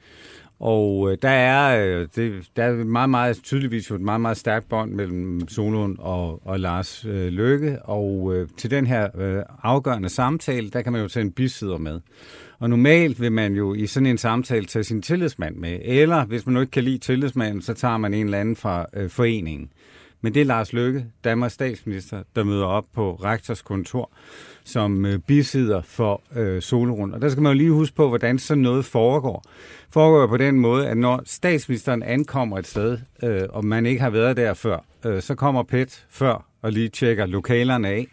[0.60, 4.68] Og øh, der er øh, det, der er meget, meget tydeligvis et meget, meget stærkt
[4.68, 10.08] bånd mellem Solon og, og Lars øh, Løkke, og øh, til den her øh, afgørende
[10.08, 12.00] samtale, der kan man jo tage en bisidder med.
[12.58, 16.46] Og normalt vil man jo i sådan en samtale tage sin tillidsmand med, eller hvis
[16.46, 19.70] man nu ikke kan lide tillidsmanden, så tager man en eller anden fra øh, foreningen.
[20.22, 24.10] Men det er Lars Løkke, Danmarks statsminister, der møder op på rektors kontor
[24.64, 27.12] som øh, bisider for øh, Solrund.
[27.12, 29.44] Og der skal man jo lige huske på, hvordan sådan noget foregår.
[29.90, 34.10] Foregår på den måde, at når statsministeren ankommer et sted, øh, og man ikke har
[34.10, 38.06] været der før, øh, så kommer PET før og lige tjekker lokalerne af.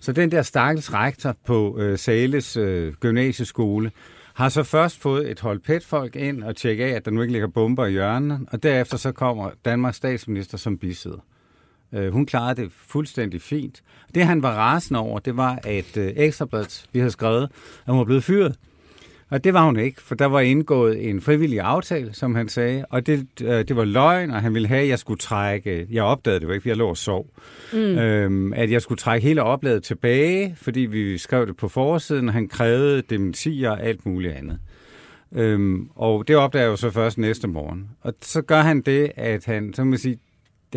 [0.00, 3.90] Så den der stakkels rektor på øh, Sales øh, gymnasieskole,
[4.34, 7.32] har så først fået et hold PET-folk ind og tjekke af, at der nu ikke
[7.32, 11.18] ligger bomber i hjørnet, og derefter så kommer Danmarks statsminister som bisidder.
[11.92, 13.82] Øh, hun klarede det fuldstændig fint.
[14.14, 17.42] Det han var rasende over, det var, at øh, Ekstrabladet, vi havde skrevet,
[17.86, 18.56] at hun var blevet fyret.
[19.30, 22.84] Og det var hun ikke, for der var indgået en frivillig aftale, som han sagde,
[22.90, 26.02] og det, øh, det var løgn, og han ville have, at jeg skulle trække, jeg
[26.02, 27.26] opdagede det jo ikke, for jeg lå og sov,
[27.72, 27.78] mm.
[27.78, 32.34] øhm, at jeg skulle trække hele opladet tilbage, fordi vi skrev det på forsiden, og
[32.34, 34.58] han krævede dementier og alt muligt andet.
[35.32, 37.88] Øhm, og det opdager jeg jo så først næste morgen.
[38.00, 40.18] Og så gør han det, at han, så man sige,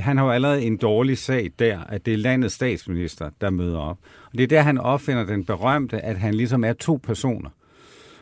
[0.02, 3.78] han har jo allerede en dårlig sag der, at det er landets statsminister, der møder
[3.80, 3.98] op.
[4.26, 7.50] Og det er der, han opfinder den berømte, at han ligesom er to personer.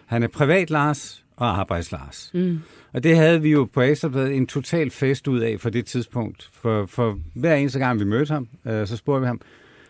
[0.06, 2.32] Han er privat Lars og arbejds Lars.
[2.34, 2.60] Mm.
[2.94, 6.50] Og det havde vi jo på Ekstrabladet en total fest ud af for det tidspunkt.
[6.54, 9.42] For, for hver eneste gang, vi mødte ham, øh, så spurgte vi ham,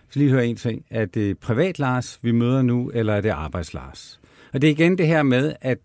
[0.10, 3.30] så lige høre en ting, er det privat Lars, vi møder nu, eller er det
[3.30, 4.20] arbejds Lars?
[4.54, 5.78] Og det er igen det her med, at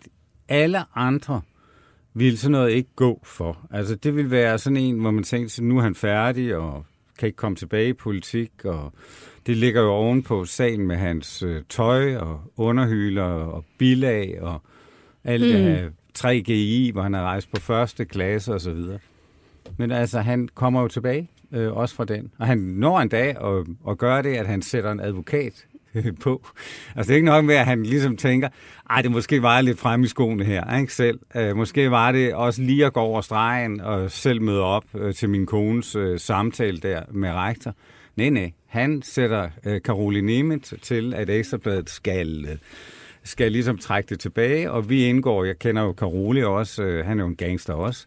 [0.48, 1.40] alle andre
[2.14, 3.66] ville sådan noget ikke gå for.
[3.70, 6.84] Altså det ville være sådan en, hvor man tænkte, nu er han færdig, og
[7.18, 8.92] kan ikke komme tilbage i politik, og
[9.46, 14.62] det ligger jo oven på sagen med hans øh, tøj og underhyler og bilag og
[15.24, 15.52] alt mm.
[15.52, 18.98] det her 3GI, hvor han har rejst på første klasse og så videre.
[19.76, 22.32] Men altså, han kommer jo tilbage, øh, også fra den.
[22.38, 25.66] Og han når en dag at, at gøre det, at han sætter en advokat
[26.24, 26.46] på.
[26.96, 28.48] Altså det er ikke nok med, at han ligesom tænker,
[28.90, 31.18] ej, det måske var lidt frem i skoene her, ikke selv.
[31.36, 35.14] Øh, måske var det også lige at gå over stregen og selv møde op øh,
[35.14, 37.74] til min kones øh, samtale der med rektor.
[38.16, 42.46] Nej, nej, han sætter øh, Caroline Nemeth til, at Ekstrabladet skal...
[42.50, 42.56] Øh,
[43.24, 47.18] skal ligesom trække det tilbage, og vi indgår, jeg kender jo Karoli også, øh, han
[47.18, 48.06] er jo en gangster også,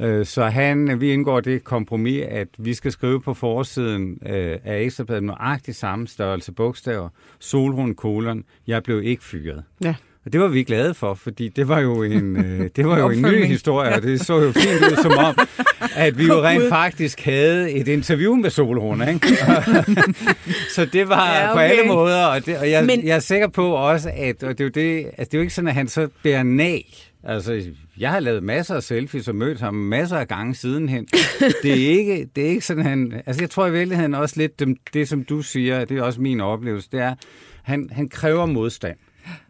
[0.00, 4.58] øh, så han, øh, vi indgår det kompromis, at vi skal skrive på forsiden øh,
[4.64, 9.64] af Ekstrabladet nøjagtigt samme størrelse bogstaver, solrund kolon, jeg blev ikke fyret.
[9.84, 9.94] Ja.
[10.24, 13.10] Og det var vi glade for, fordi det var jo en, øh, det var jo
[13.10, 15.38] en ny historie, og det så jo fint ud som om,
[15.96, 19.12] at vi jo rent faktisk havde et interview med Solrune.
[19.12, 19.26] Ikke?
[20.74, 21.54] så det var ja, okay.
[21.54, 23.06] på alle måder, og, det, og jeg, Men...
[23.06, 25.40] jeg er sikker på også, at og det, er jo det, altså, det er jo
[25.40, 26.84] ikke sådan, at han så bærer nag
[27.24, 27.62] Altså,
[27.98, 31.08] jeg har lavet masser af selfies og mødt ham masser af gange sidenhen.
[31.62, 33.22] det, er ikke, det er ikke sådan, han...
[33.26, 36.20] Altså, jeg tror i virkeligheden også lidt, det, det som du siger, det er også
[36.20, 37.14] min oplevelse, det er,
[37.62, 38.96] han, han kræver modstand.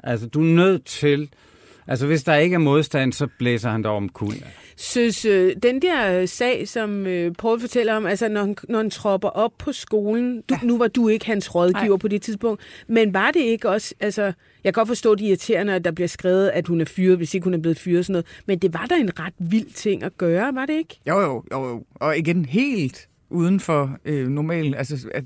[0.02, 1.30] Altså, du er nødt til...
[1.87, 4.35] Altså, hvis der ikke er modstand, så blæser han dig om kul.
[4.76, 8.78] Synes, øh, den der øh, sag, som øh, Paul fortæller om, altså når han, når
[8.78, 10.66] han tropper op på skolen, du, ja.
[10.66, 11.96] nu var du ikke hans rådgiver Nej.
[11.96, 14.32] på det tidspunkt, men var det ikke også, altså, jeg
[14.64, 17.44] kan godt forstå de irriterende, at der bliver skrevet, at hun er fyret, hvis ikke
[17.44, 20.18] hun er blevet fyret sådan noget, men det var da en ret vild ting at
[20.18, 21.00] gøre, var det ikke?
[21.08, 21.85] Jo, jo, jo, jo.
[21.94, 25.24] og igen helt uden for øh, normal, altså at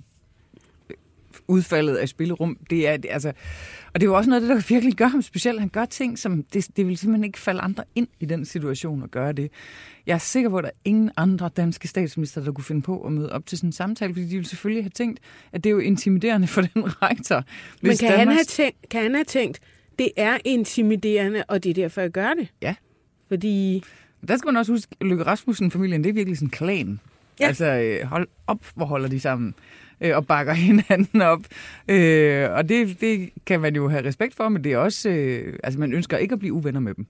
[1.49, 3.33] udfaldet af spillerum, det er, det, altså,
[3.97, 5.61] og det er jo også noget af det, der virkelig gør ham speciel.
[5.61, 9.03] Han gør ting, som det, det vil simpelthen ikke falde andre ind i den situation
[9.03, 9.51] at gøre det.
[10.07, 13.01] Jeg er sikker på, at der er ingen andre danske statsminister, der kunne finde på
[13.01, 15.21] at møde op til sådan en samtale, fordi de ville selvfølgelig have tænkt,
[15.53, 17.45] at det er jo intimiderende for den rektor.
[17.83, 18.19] Men kan, Danmarks...
[18.19, 19.61] han have tænkt, kan han have tænkt,
[19.99, 22.49] det er intimiderende, og det er derfor, jeg gør det?
[22.63, 22.75] Ja.
[23.29, 23.83] Fordi...
[24.29, 27.01] Der skal man også huske, Løkke Rasmussen-familien, det er virkelig sådan en klan.
[27.41, 27.47] Ja.
[27.47, 29.55] Altså, øh, hold op, hvor holder de sammen
[30.01, 31.41] øh, og bakker hinanden op.
[31.89, 35.59] Øh, og det, det kan man jo have respekt for, men det er også, øh,
[35.65, 37.07] altså man ønsker ikke at blive uvenner med dem.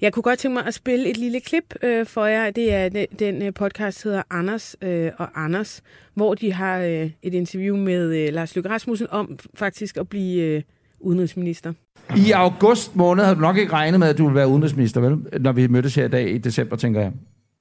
[0.00, 2.50] Jeg kunne godt tænke mig at spille et lille klip øh, for jer.
[2.50, 5.82] Det er den, den øh, podcast, hedder Anders øh, og Anders,
[6.14, 10.42] hvor de har øh, et interview med øh, Lars Løkke Rasmussen om faktisk at blive
[10.42, 10.62] øh,
[11.00, 11.72] udenrigsminister.
[12.16, 15.40] I august måned havde du nok ikke regnet med, at du ville være udenrigsminister, vel?
[15.40, 17.12] Når vi mødtes her i dag i december, tænker jeg.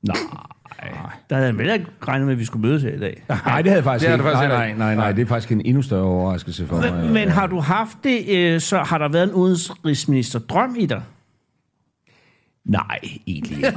[0.01, 0.17] Nej.
[1.29, 3.23] Der havde jeg vel ikke regnet med, at vi skulle mødes her i dag.
[3.29, 4.23] Nej, det havde jeg faktisk det ikke.
[4.23, 7.11] Faktisk nej, nej, nej, nej, det er faktisk en endnu større overraskelse for men, mig.
[7.11, 11.01] Men har du haft det, øh, så har der været en udenrigsminister drøm i dig?
[12.65, 13.73] Nej, egentlig ikke.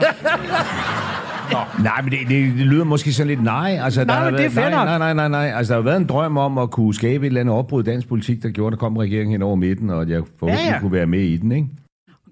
[1.53, 1.59] Nå.
[1.83, 3.79] Nej, men det, det, det lyder måske sådan lidt nej.
[3.83, 5.59] Altså, nej, der men det er været, nej, nej, nej, nej, nej.
[5.59, 7.85] Altså, der har været en drøm om at kunne skabe et eller andet opbrud i
[7.85, 10.67] dansk politik, der gjorde, at der kom regeringen hen over midten, og at jeg forhåbentlig
[10.67, 10.81] ja, ja.
[10.81, 11.69] kunne være med i den, ikke?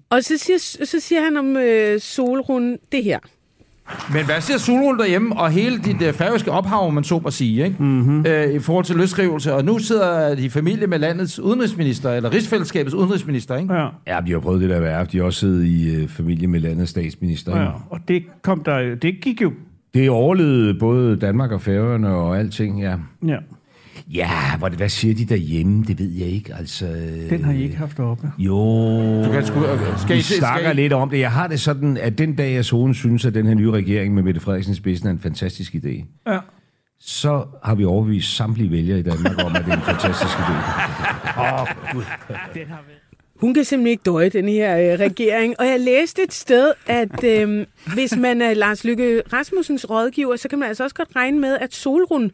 [0.09, 3.19] Og så siger, så siger han om øh, Solrun det her.
[4.13, 7.63] Men hvad siger Solrun derhjemme, og hele dit uh, færøske ophav, man så må sige,
[7.63, 7.75] ikke?
[7.79, 8.25] Mm-hmm.
[8.25, 12.33] Øh, i forhold til løsrivelse, og nu sidder de i familie med landets udenrigsminister, eller
[12.33, 13.73] rigsfællesskabets udenrigsminister, ikke?
[13.73, 13.87] Ja.
[14.07, 15.05] Ja, de har prøvet det der værre.
[15.05, 17.67] De har også siddet i uh, familie med landets statsminister, ja.
[17.89, 19.51] Og det, kom der, det gik jo...
[19.93, 22.95] Det overlevede både Danmark og Færøerne og alting, ja.
[23.27, 23.37] Ja.
[24.07, 25.83] Ja, hvad, hvad siger de derhjemme?
[25.87, 26.55] Det ved jeg ikke.
[26.55, 26.85] Altså,
[27.29, 28.31] den har I ikke haft oppe.
[28.37, 28.57] Jo,
[29.23, 29.61] du kan sgu,
[29.97, 30.81] skal I, vi snakker skal I...
[30.81, 31.19] lidt om det.
[31.19, 34.13] Jeg har det sådan, at den dag, jeg så synes, at den her nye regering
[34.13, 36.05] med Mette Frederiksen spidsen er en fantastisk idé.
[36.27, 36.39] Ja.
[36.99, 40.53] Så har vi overbevist samtlige vælgere i Danmark om, at det er en fantastisk idé.
[41.41, 42.03] Åh, oh, Gud.
[42.53, 42.93] Den har vi...
[43.39, 45.55] Hun kan simpelthen ikke døje, den her øh, regering.
[45.59, 50.49] Og jeg læste et sted, at øh, hvis man er Lars Lykke Rasmussens rådgiver, så
[50.49, 52.31] kan man altså også godt regne med, at Solrun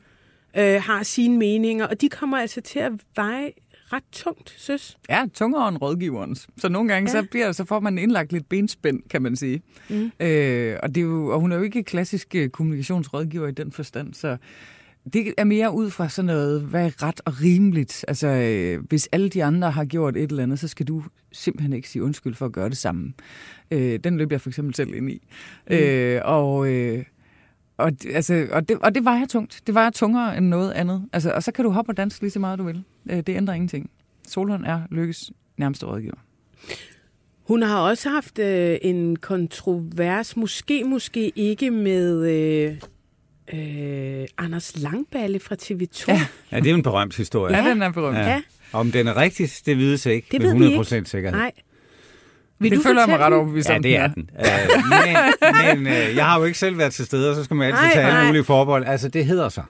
[0.58, 3.52] øh, har sine meninger, og de kommer altså til at veje
[3.94, 4.98] ret tungt, søs.
[5.10, 6.48] Ja, tungere end rådgiverens.
[6.58, 7.22] Så nogle gange ja.
[7.22, 9.62] så, bliver, så får man indlagt lidt benspænd, kan man sige.
[9.90, 10.12] Mm.
[10.20, 13.72] Øh, og, det er jo, og hun er jo ikke klassisk øh, kommunikationsrådgiver i den
[13.72, 14.38] forstand, så
[15.14, 18.06] det er mere ud fra sådan noget, hvad er ret og rimeligt.
[18.08, 21.74] Altså, øh, hvis alle de andre har gjort et eller andet, så skal du simpelthen
[21.74, 23.14] ikke sige undskyld for at gøre det samme.
[23.72, 25.22] Øh, den løb jeg for eksempel selv ind i.
[25.70, 25.76] Mm.
[25.76, 26.74] Øh, og...
[26.74, 27.04] Øh,
[27.80, 29.62] og, altså, og, det, og det vejer tungt.
[29.68, 31.06] Det vejer tungere end noget andet.
[31.13, 32.84] Altså, og så kan du hoppe og danse lige så meget, du vil.
[33.10, 33.89] Øh, det ændrer ingenting.
[34.28, 36.15] Solholm er Lykkes nærmeste rådgiver.
[37.48, 42.76] Hun har også haft øh, en kontrovers, måske, måske ikke med øh,
[43.54, 46.06] øh, Anders Langballe fra TV2.
[46.08, 46.22] Ja.
[46.52, 47.58] ja, det er en berømt historie.
[47.58, 48.18] Ja, den er berømt.
[48.18, 48.28] Ja.
[48.28, 48.42] ja.
[48.74, 51.39] Om den er rigtig, det vides ikke det med 100 procent sikkerhed.
[51.39, 51.52] Nej.
[52.60, 54.30] Vil det du føler mig ret overbevist ja, det er den.
[54.36, 57.67] Men men uh, jeg har jo ikke selv været til stede, og så skal man
[57.67, 58.86] altid ej, tage alle mulige forbehold.
[58.88, 59.63] Altså, det hedder sig,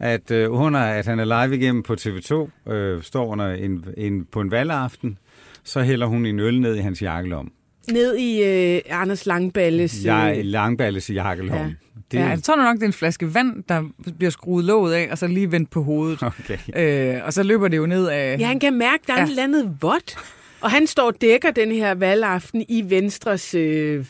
[0.00, 3.84] at, uh, hun er, at han er live igennem på TV2, uh, står under en,
[3.96, 5.18] en, på en valgaften,
[5.64, 7.52] så hælder hun en øl ned i hans jakkelom.
[7.92, 10.04] Ned i uh, Anders Langballes...
[10.04, 11.56] Ja, Langballes jakkelom.
[11.56, 11.66] Ja.
[12.12, 12.18] Det...
[12.18, 13.82] Ja, jeg tror nok, det er en flaske vand, der
[14.18, 16.22] bliver skruet låget af, og så lige vendt på hovedet.
[16.42, 17.16] Okay.
[17.16, 18.36] Øh, og så løber det jo ned af...
[18.40, 19.24] Ja, han kan mærke, der er ja.
[19.24, 20.16] et eller andet vådt.
[20.62, 23.54] Og han står og dækker den her valgaften i Venstres...
[23.54, 24.06] Øh,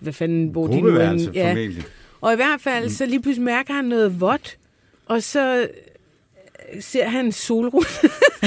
[0.00, 1.30] hvad fanden, hvor de nu er.
[1.34, 1.50] Ja.
[1.50, 1.84] Formentlig.
[2.20, 2.90] Og i hvert fald, mm.
[2.90, 4.58] så lige pludselig mærker han noget vådt,
[5.06, 7.88] og så øh, ser han solrulle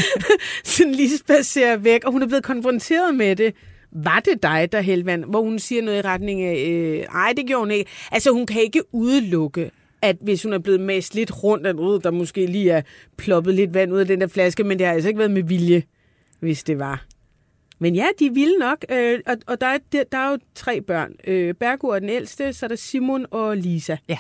[0.64, 3.54] sådan lige spacere væk, og hun er blevet konfronteret med det.
[3.92, 5.26] Var det dig, der hældte vand?
[5.26, 7.92] Hvor hun siger noget i retning af, øh, ej, det gjorde hun ikke.
[8.12, 9.72] Altså, hun kan ikke udelukke,
[10.02, 12.82] at hvis hun er blevet mast lidt rundt af noget, der måske lige er
[13.18, 15.44] ploppet lidt vand ud af den der flaske, men det har altså ikke været med
[15.44, 15.84] vilje,
[16.40, 17.06] hvis det var.
[17.80, 19.78] Men ja, de vil nok, øh, og, og der, er,
[20.12, 21.12] der, er jo tre børn.
[21.28, 23.96] Øh, Bergur er den ældste, så er der Simon og Lisa.
[24.10, 24.18] Ja.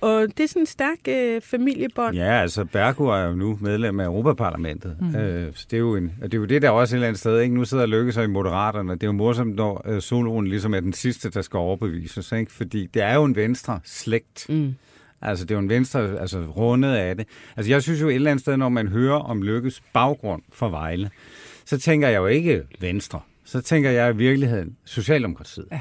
[0.00, 2.16] og det er sådan en stærk øh, familiebånd.
[2.16, 4.96] Ja, altså Bergo er jo nu medlem af Europaparlamentet.
[5.00, 5.16] Mm.
[5.16, 7.08] Øh, så det er, jo en, og det er jo det, der også et eller
[7.08, 7.40] andet sted.
[7.40, 7.54] Ikke?
[7.54, 8.92] Nu sidder Lykke sig i Moderaterne.
[8.92, 12.32] Det er jo morsomt, når øh, Solon ligesom er den sidste, der skal overbevises.
[12.32, 12.52] Ikke?
[12.52, 14.46] Fordi det er jo en venstre slægt.
[14.48, 14.74] Mm.
[15.24, 17.26] Altså, det er jo en venstre, altså rundet af det.
[17.56, 20.68] Altså, jeg synes jo et eller andet sted, når man hører om Lykkes baggrund for
[20.68, 21.10] Vejle,
[21.72, 23.20] så tænker jeg jo ikke Venstre.
[23.44, 25.66] Så tænker jeg i virkeligheden Socialdemokratiet.
[25.72, 25.80] Ja.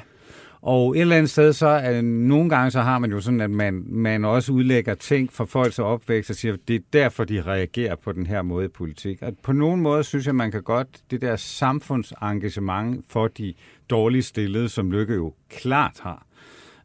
[0.62, 3.50] Og et eller andet sted, så er nogle gange, så har man jo sådan, at
[3.50, 7.42] man, man også udlægger ting for folks opvækst og siger, at det er derfor, de
[7.42, 9.22] reagerer på den her måde i politik.
[9.22, 13.54] Og på nogen måde synes jeg, man kan godt, det der samfundsengagement for de
[13.90, 16.26] dårligt stillede, som Lykke jo klart har,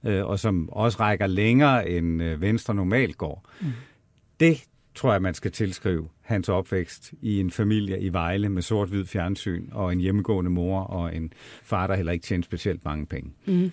[0.06, 3.66] øh, og som også rækker længere end øh, Venstre normalt går, mm.
[4.40, 4.64] det
[4.94, 9.66] tror jeg, man skal tilskrive hans opvækst i en familie i Vejle med sort-hvid fjernsyn
[9.72, 13.30] og en hjemmegående mor og en far, der heller ikke tjener specielt mange penge.
[13.46, 13.70] Mm.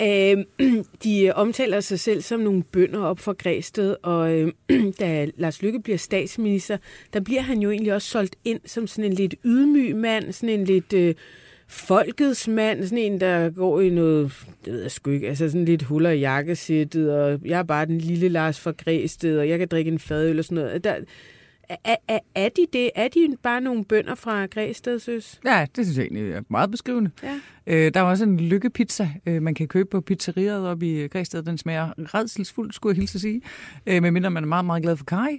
[0.00, 0.44] Øh,
[1.04, 4.52] de omtaler sig selv som nogle bønder op for Græsted, og øh,
[5.00, 6.76] da Lars Lykke bliver statsminister,
[7.12, 10.60] der bliver han jo egentlig også solgt ind som sådan en lidt ydmyg mand, sådan
[10.60, 10.92] en lidt...
[10.92, 11.14] Øh,
[11.68, 14.32] folkets mand, sådan en, der går i noget,
[14.64, 17.86] det ved jeg sgu ikke, altså sådan lidt huller i jakkesættet, og jeg er bare
[17.86, 20.84] den lille Lars fra Græsted, og jeg kan drikke en fadøl og sådan noget.
[20.84, 20.96] Der,
[21.68, 22.90] er, er, er de det?
[22.94, 25.40] Er de bare nogle bønder fra Græsted, synes?
[25.44, 27.10] Ja, det synes jeg egentlig er meget beskrivende.
[27.22, 27.40] Ja.
[27.66, 31.42] Øh, der er også en lykkepizza, øh, man kan købe på pizzeriet oppe i Græsted.
[31.42, 33.42] Den smager redselsfuldt, skulle jeg hilse at sige.
[33.86, 35.38] Øh, medmindre man er meget, meget glad for kaj.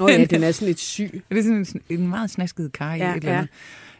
[0.00, 1.22] Åh oh, ja, den er sådan lidt syg.
[1.28, 2.86] Det er sådan en, en meget snasket kaj.
[2.86, 3.48] Ja, et eller andet.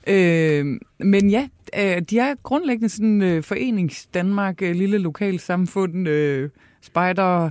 [0.07, 0.13] ja.
[0.13, 6.51] Øh, men ja, øh, de er grundlæggende sådan øh, forenings Danmark, øh, lille lokalsamfund, øh,
[6.81, 7.51] spejder,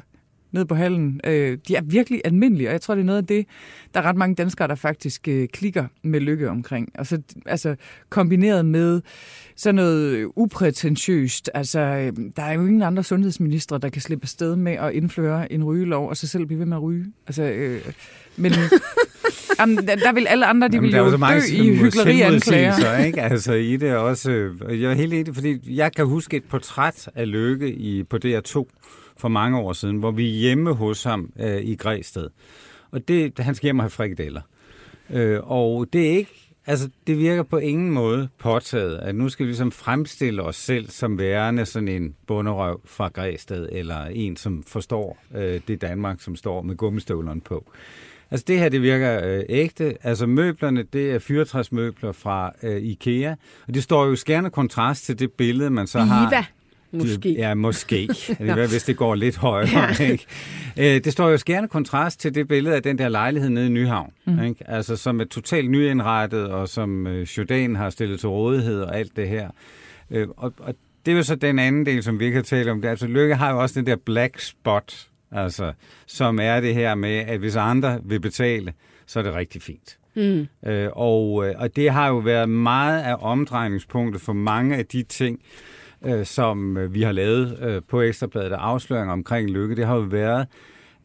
[0.56, 3.28] ned på hallen, øh, de er virkelig almindelige, og jeg tror, det er noget af
[3.28, 3.46] det,
[3.94, 6.90] der er ret mange danskere, der faktisk øh, klikker med lykke omkring.
[6.96, 7.76] Og så, altså
[8.10, 9.02] kombineret med
[9.56, 11.50] sådan noget uprætentiøst.
[11.54, 15.54] Altså, øh, der er jo ingen andre sundhedsministre, der kan slippe afsted med at indføre
[15.54, 17.06] en rygelov, og så selv blive ved med at ryge.
[17.28, 17.82] Altså, øh,
[18.38, 18.52] men
[19.60, 22.98] Jamen, der vil alle andre, de Jamen, vil jo dø i hyggelerianklager.
[22.98, 23.22] ikke?
[23.22, 24.32] Altså i det også.
[24.32, 28.18] Øh, jeg er helt enig, fordi jeg kan huske et portræt af Lykke i, på
[28.26, 28.66] DR2
[29.18, 32.30] for mange år siden, hvor vi er hjemme hos ham øh, i Græsted.
[32.92, 34.42] Og det, han skal hjem og have frikadeller.
[35.10, 39.46] Øh, og det er ikke, altså det virker på ingen måde påtaget, at nu skal
[39.46, 44.64] vi ligesom fremstille os selv som værende sådan en bunderøv fra Græsted, eller en, som
[44.64, 47.72] forstår øh, det Danmark, som står med gummistøvlerne på.
[48.32, 49.98] Altså det her, det virker øh, ægte.
[50.04, 53.36] Altså møblerne, det er fyrtræsmøbler fra øh, IKEA.
[53.68, 56.30] Og det står jo skærende kontrast til det billede, man så har.
[56.92, 57.34] Måske.
[57.34, 58.08] Ja, måske.
[58.40, 59.70] det hvis det går lidt højere.
[60.00, 60.12] Ja.
[60.12, 60.26] Ikke?
[60.78, 63.70] Øh, det står jo skærende kontrast til det billede af den der lejlighed nede i
[63.70, 64.14] Nyhavn.
[64.26, 64.44] Mm.
[64.44, 64.70] Ikke?
[64.70, 69.16] Altså, som er totalt nyindrettet, og som øh, Jordan har stillet til rådighed og alt
[69.16, 69.50] det her.
[70.12, 72.82] Øh, og, og det er jo så den anden del, som vi kan tale om.
[72.82, 72.90] Det.
[72.90, 75.74] Altså, Lykke har jo også den der black spot, altså,
[76.06, 78.74] som er det her med, at hvis andre vil betale,
[79.06, 79.98] så er det rigtig fint.
[80.16, 80.48] Mm.
[80.70, 85.40] Øh, og, og det har jo været meget af omdrejningspunktet for mange af de ting,
[86.06, 89.96] øh, som øh, vi har lavet øh, på Ekstrabladet af afsløringer omkring lykke, det har
[89.96, 90.48] jo været,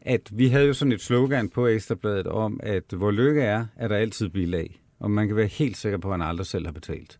[0.01, 3.87] at vi havde jo sådan et slogan på Ekstrabladet om, at hvor lykke er, er
[3.87, 4.81] der altid bilag.
[4.99, 7.19] Og man kan være helt sikker på, at han aldrig selv har betalt.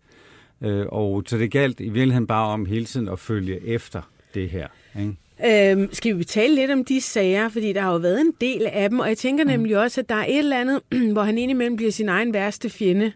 [0.61, 4.01] Øh, og så det galt i virkeligheden bare om hele tiden at følge efter
[4.33, 4.67] det her.
[4.99, 5.15] Ikke?
[5.45, 8.67] Øhm, skal vi tale lidt om de sager, fordi der har jo været en del
[8.71, 9.49] af dem, og jeg tænker mm.
[9.49, 10.81] nemlig også, at der er et eller andet,
[11.13, 13.11] hvor han indimellem bliver sin egen værste fjende.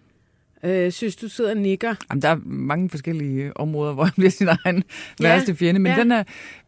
[0.64, 1.96] Øh, synes du sidder og nikker?
[2.10, 4.84] Jamen, der er mange forskellige områder, hvor han bliver sin egen
[5.20, 5.28] ja.
[5.28, 6.00] værste fjende, men ja.
[6.00, 6.24] den her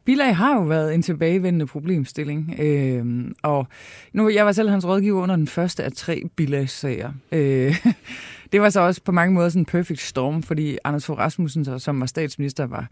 [0.05, 2.55] bilag har jo været en tilbagevendende problemstilling.
[2.59, 3.05] Øh,
[3.43, 3.67] og
[4.13, 7.11] nu, jeg var selv hans rådgiver under den første af tre bilagssager.
[7.31, 7.85] Øh,
[8.51, 11.79] det var så også på mange måder sådan en perfect storm, fordi Anders Fogh Rasmussen,
[11.79, 12.87] som var statsminister, var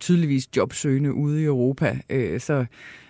[0.00, 1.98] tydeligvis jobsøgende ude i Europa.
[2.10, 2.64] Øh, så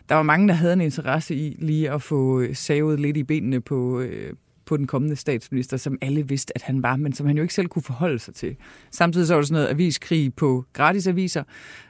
[0.08, 3.60] der var mange, der havde en interesse i lige at få savet lidt i benene
[3.60, 4.32] på, øh,
[4.70, 7.54] på den kommende statsminister, som alle vidste, at han var, men som han jo ikke
[7.54, 8.56] selv kunne forholde sig til.
[8.90, 11.42] Samtidig så var der sådan noget aviskrig på gratisaviser,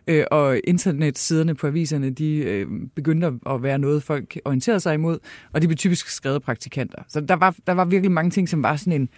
[0.07, 5.19] øh, og internetsiderne på aviserne, de øh, begyndte at være noget, folk orienterede sig imod,
[5.53, 7.03] og de blev typisk skrevet praktikanter.
[7.09, 9.09] Så der var, der var virkelig mange ting, som var sådan en,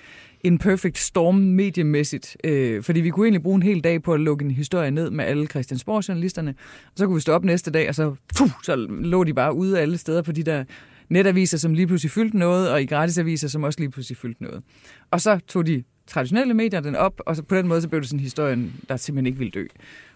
[0.40, 4.20] en perfect storm mediemæssigt, øh, fordi vi kunne egentlig bruge en hel dag på at
[4.20, 6.54] lukke en historie ned med alle Christiansborg-journalisterne,
[6.86, 9.54] og så kunne vi stå op næste dag, og så, puh, så lå de bare
[9.54, 10.64] ude alle steder på de der
[11.12, 14.62] netaviser, som lige pludselig fyldte noget, og i gratisaviser, som også lige pludselig fyldte noget.
[15.10, 18.00] Og så tog de traditionelle medier den op, og så på den måde så blev
[18.00, 19.66] det sådan en historie, der simpelthen ikke ville dø.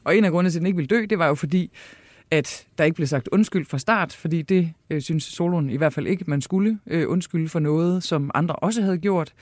[0.05, 1.71] Og en af grundene til, at den ikke ville dø, det var jo fordi,
[2.31, 5.93] at der ikke blev sagt undskyld fra start, fordi det øh, synes Solon i hvert
[5.93, 9.33] fald ikke, man skulle øh, undskylde for noget, som andre også havde gjort.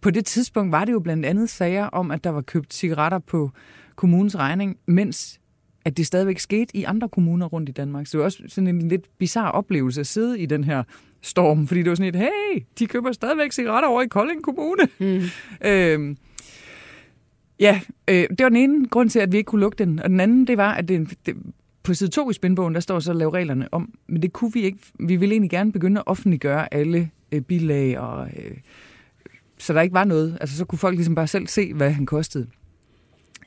[0.00, 3.18] På det tidspunkt var det jo blandt andet sager om, at der var købt cigaretter
[3.18, 3.50] på
[3.96, 5.40] kommunens regning, mens
[5.88, 8.06] at det stadigvæk skete i andre kommuner rundt i Danmark.
[8.06, 10.82] Så det var også sådan en lidt bizarre oplevelse at sidde i den her
[11.22, 14.88] storm, fordi det var sådan et, hey, de køber stadigvæk cigaretter over i Kolding Kommune.
[14.98, 15.22] Mm.
[15.68, 16.16] øhm,
[17.60, 19.98] ja, øh, det var den ene grund til, at vi ikke kunne lukke den.
[19.98, 21.36] Og den anden, det var, at det, det,
[21.82, 24.52] på side 2 i spændbogen, der står så at lave reglerne om, men det kunne
[24.52, 24.78] vi ikke.
[25.00, 28.56] Vi ville egentlig gerne begynde at offentliggøre alle øh, bilag, og, øh,
[29.58, 30.38] så der ikke var noget.
[30.40, 32.46] Altså, så kunne folk ligesom bare selv se, hvad han kostede.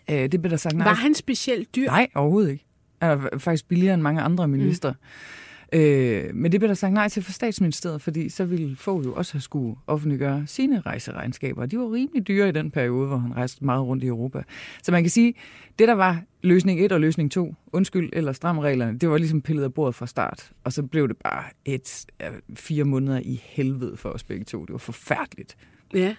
[0.10, 0.88] Øh, det blev der sagt nej.
[0.88, 1.86] Var han specielt dyr?
[1.86, 2.66] Nej, overhovedet ikke.
[3.02, 4.92] Han er faktisk billigere end mange andre minister.
[4.92, 4.98] Mm.
[5.74, 9.14] Øh, men det blev der sagt nej til for statsministeriet, fordi så ville få jo
[9.14, 11.66] også have skulle offentliggøre sine rejseregnskaber.
[11.66, 14.44] De var rimelig dyre i den periode, hvor han rejste meget rundt i Europa.
[14.84, 15.34] Så man kan sige,
[15.80, 19.64] det der var løsning 1 og løsning 2, undskyld eller stramreglerne, det var ligesom pillet
[19.64, 20.52] af bordet fra start.
[20.64, 22.06] Og så blev det bare et
[22.56, 24.62] fire måneder i helvede for os begge to.
[24.62, 25.58] Det var forfærdeligt.
[25.94, 26.16] Ja.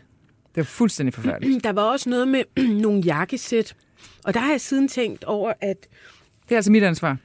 [0.55, 1.65] Det var fuldstændig forfærdeligt.
[1.65, 2.43] Der var også noget med
[2.85, 3.77] nogle jakkesæt,
[4.25, 5.77] og der har jeg siden tænkt over, at...
[6.49, 7.17] Det er altså mit ansvar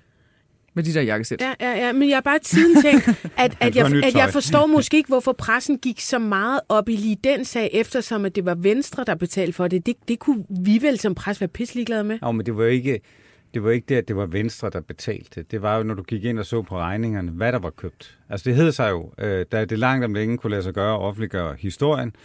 [0.78, 1.42] med de der jakkesæt.
[1.42, 4.66] Ja, ja, ja, men jeg har bare tiden tænkt, at, at, jeg, at jeg forstår
[4.78, 8.46] måske ikke, hvorfor pressen gik så meget op i lige den sag, eftersom at det
[8.46, 9.86] var Venstre, der betalte for det.
[9.86, 12.20] Det, det kunne vi vel som pres være pisseligeglade med.
[12.24, 13.00] Ja, men det var ikke...
[13.54, 15.44] Det var ikke det, at det var Venstre, der betalte.
[15.52, 18.18] Det var jo, når du gik ind og så på regningerne, hvad der var købt.
[18.30, 20.94] Altså det hed sig jo, øh, da det langt om længe kunne lade sig gøre
[20.94, 22.16] og offentliggøre historien,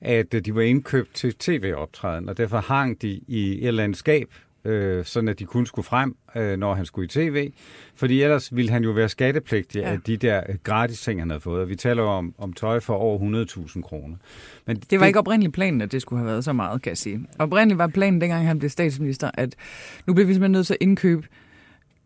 [0.00, 3.98] at øh, de var indkøbt til tv-optræden, og derfor hang de i et eller andet
[3.98, 4.28] skab,
[4.66, 7.52] øh, sådan at de kun skulle frem, øh, når han skulle i tv.
[7.94, 9.90] Fordi ellers ville han jo være skattepligtig ja.
[9.90, 11.62] af de der øh, gratis ting, han havde fået.
[11.62, 14.16] Og vi taler om, om tøj for over 100.000 kroner.
[14.66, 16.90] Men det var det, ikke oprindeligt planen, at det skulle have været så meget, kan
[16.90, 17.26] jeg sige.
[17.38, 19.54] Oprindeligt var planen, dengang han blev statsminister, at
[20.06, 21.26] nu bliver vi simpelthen nødt til at indkøbe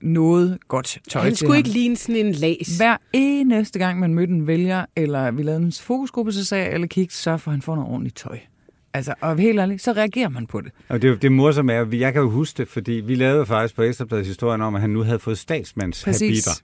[0.03, 2.77] noget godt tøj Han skulle ikke ligne sådan en las.
[2.77, 6.75] Hver eneste gang, man mødte en vælger, eller vi lavede en fokusgruppe, så sagde jeg,
[6.75, 8.39] eller kigge, så for han får noget ordentligt tøj.
[8.95, 10.73] Altså, og helt ærligt, så reagerer man på det.
[10.89, 13.83] Og det, det morsomme er, jeg kan jo huske det, fordi vi lavede faktisk på
[13.83, 16.61] Ekstrabladets historien om, at han nu havde fået statsmandshabiter.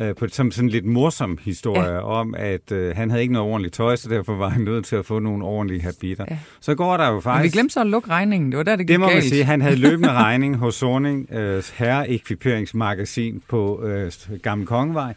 [0.00, 2.00] Øh, på, som sådan lidt morsom historie ja.
[2.00, 4.96] om, at øh, han havde ikke noget ordentligt tøj, så derfor var han nødt til
[4.96, 6.24] at få nogle ordentlige habiter.
[6.30, 6.38] Ja.
[6.60, 7.40] Så går der jo faktisk...
[7.40, 8.50] Men vi glemte så at lukke regningen.
[8.52, 9.16] Det var der, det gik Det må galt.
[9.16, 9.44] man sige.
[9.44, 15.14] Han havde løbende regning hos Sorning øh, herreekviperingsmagasin på øh, Gamle Kongevej.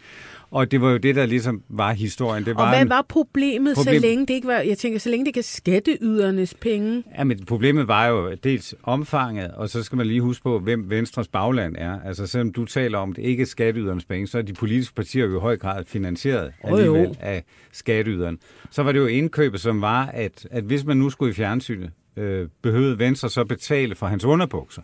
[0.52, 2.46] Og det var jo det, der ligesom var historien.
[2.46, 3.96] Det var og hvad en, var problemet, problem...
[3.96, 7.04] så længe det ikke var, jeg tænker, så længe det ikke er skatteydernes penge?
[7.18, 10.90] Ja, men problemet var jo dels omfanget, og så skal man lige huske på, hvem
[10.90, 12.00] Venstres bagland er.
[12.06, 15.26] Altså selvom du taler om, det ikke er skatteydernes penge, så er de politiske partier
[15.26, 17.16] jo i høj grad finansieret oh, alligevel jo.
[17.20, 18.40] af skatteyderen.
[18.72, 21.92] Så var det jo indkøbet, som var, at, at hvis man nu skulle i fjernsynet,
[22.18, 24.82] øh, behøvede Venstre så betale for hans underbukser,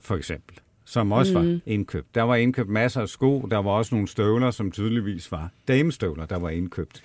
[0.00, 1.48] for eksempel som også mm.
[1.48, 2.14] var indkøbt.
[2.14, 6.26] Der var indkøbt masser af sko, der var også nogle støvler, som tydeligvis var damestøvler,
[6.26, 7.02] der var indkøbt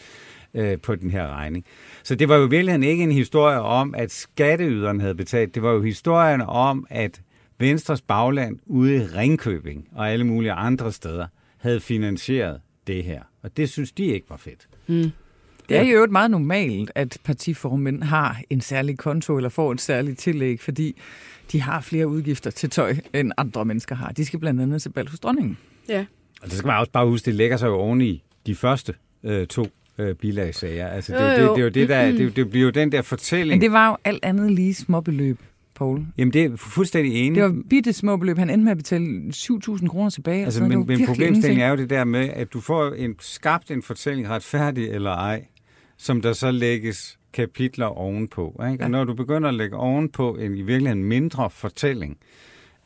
[0.54, 1.66] øh, på den her regning.
[2.04, 5.56] Så det var jo virkelig ikke en historie om, at skatteyderen havde betalt.
[5.56, 7.22] Det var jo historien om, at
[7.58, 13.22] Venstres bagland ude i Ringkøbing og alle mulige andre steder havde finansieret det her.
[13.42, 14.68] Og det synes de ikke var fedt.
[14.88, 15.12] Mm.
[15.80, 20.20] Det er jo meget normalt, at partiformænd har en særlig konto eller får et særligt
[20.20, 21.02] tillæg, fordi
[21.52, 24.12] de har flere udgifter til tøj, end andre mennesker har.
[24.12, 25.58] De skal blandt andet til bal hos dronningen.
[25.90, 26.06] Ja.
[26.42, 28.94] Og det skal man også bare huske, det lægger sig jo oven i de første
[29.24, 30.88] øh, to øh, bilagsager.
[30.88, 31.56] Altså, det, jo, jo.
[31.56, 33.50] Det, det, er jo det, der, det, det bliver jo den der fortælling.
[33.50, 35.40] Men det var jo alt andet lige småbeløb.
[35.76, 36.06] Paul.
[36.18, 37.36] Jamen, det er fuldstændig enig.
[37.36, 38.38] Det var bitte små beløb.
[38.38, 40.46] Han endte med at betale 7.000 kroner tilbage.
[40.46, 43.82] Altså, men, men problemstillingen er jo det der med, at du får en, skabt en
[43.82, 45.46] fortælling retfærdig eller ej,
[46.02, 48.62] som der så lægges kapitler ovenpå.
[48.72, 48.84] Ikke?
[48.84, 52.18] Og når du begynder at lægge ovenpå en i virkeligheden mindre fortælling,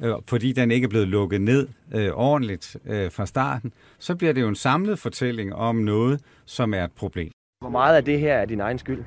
[0.03, 4.33] øh, fordi den ikke er blevet lukket ned øh, ordentligt øh, fra starten, så bliver
[4.33, 7.31] det jo en samlet fortælling om noget, som er et problem.
[7.61, 9.03] Hvor meget af det her er din egen skyld?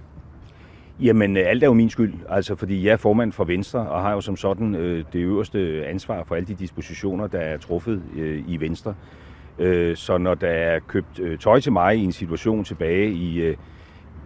[1.00, 4.02] Jamen, øh, alt er jo min skyld, altså fordi jeg er formand for Venstre, og
[4.02, 8.02] har jo som sådan øh, det øverste ansvar for alle de dispositioner, der er truffet
[8.16, 8.94] øh, i Venstre.
[9.58, 13.40] Øh, så når der er købt øh, tøj til mig i en situation tilbage i...
[13.40, 13.56] Øh,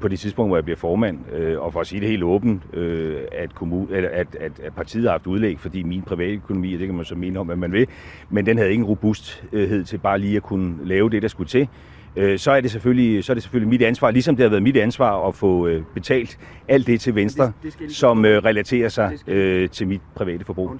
[0.03, 2.62] på det tidspunkt, hvor jeg bliver formand, øh, og for at sige det helt åbent,
[2.75, 6.77] øh, at, kommun, at, at, at, at partiet har haft udlæg, fordi min private økonomi,
[6.77, 7.87] det kan man så mene om, hvad man vil,
[8.31, 11.69] men den havde ingen robusthed til bare lige at kunne lave det, der skulle til
[12.16, 14.62] øh, så, er det selvfølgelig, så er det selvfølgelig mit ansvar, ligesom det har været
[14.62, 16.38] mit ansvar at få øh, betalt
[16.69, 20.71] alt det til Venstre, det, det som øh, relaterer sig øh, til mit private forbrug.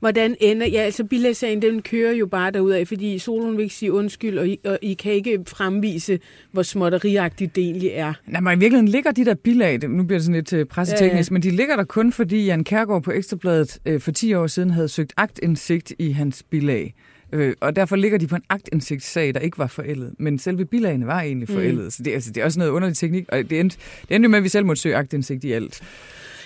[0.00, 0.66] Hvordan ender...
[0.66, 4.48] Ja, altså bilagssagen, den kører jo bare derudad, fordi Solon vil ikke sige undskyld, og
[4.48, 6.18] I, og I kan ikke fremvise,
[6.52, 8.12] hvor småtteriagtigt det egentlig er.
[8.26, 11.30] Nej, men i virkeligheden ligger de der bilag, nu bliver det sådan lidt øh, presseteknisk,
[11.30, 11.34] ja, ja.
[11.34, 14.70] men de ligger der kun, fordi Jan Kærgaard på Ekstrabladet øh, for 10 år siden
[14.70, 16.94] havde søgt agtindsigt i hans bilag.
[17.32, 20.12] Øh, og derfor ligger de på en agtindsigtssag, der ikke var forældet.
[20.18, 21.84] Men selve bilagene var egentlig forældet.
[21.84, 21.90] Mm.
[21.90, 23.24] Så det, altså, det er også noget underlig teknik.
[23.28, 23.76] Og det endte,
[24.08, 25.82] det endte med, at vi selv måtte søge agtindsigt i alt.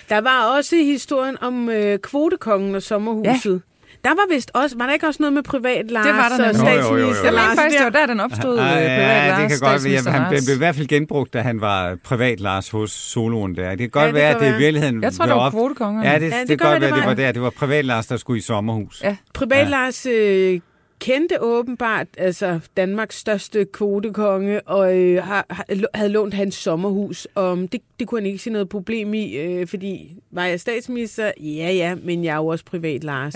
[0.09, 3.53] Der var også historien om øh, kvotekongen og sommerhuset.
[3.53, 3.59] Ja.
[4.03, 6.47] Der var vist også, var der ikke også noget med privat Lars Det var der
[6.47, 7.23] og statsminister Jo, jo, jo, jo.
[7.23, 7.43] Jeg Lars?
[7.47, 8.57] mener faktisk, det var der, den opstod.
[8.57, 10.11] Ja, øh, privat ja, Lars, det kan godt være.
[10.13, 10.45] Han Lars.
[10.45, 13.69] blev i hvert fald genbrugt, da han var privat Lars hos soloen der.
[13.69, 15.03] Det kan godt Ja, det være, at det i virkeligheden...
[15.03, 16.09] Jeg tror, det blev var kvotekongerne.
[16.09, 17.13] Ja, det, Ja, ja, det det, kan godt være, det var.
[17.13, 17.31] der.
[17.31, 19.01] Det var privat Lars, der skulle i sommerhus.
[19.03, 19.15] Ja.
[19.33, 19.69] Privat Ja.
[19.69, 20.59] Lars øh,
[21.03, 27.27] kendte åbenbart altså Danmarks største kvotekonge, og øh, har, havde lånt hans sommerhus.
[27.35, 31.31] Og det, det kunne han ikke se noget problem i, øh, fordi var jeg statsminister?
[31.39, 33.35] Ja, ja, men jeg er jo også privat Lars.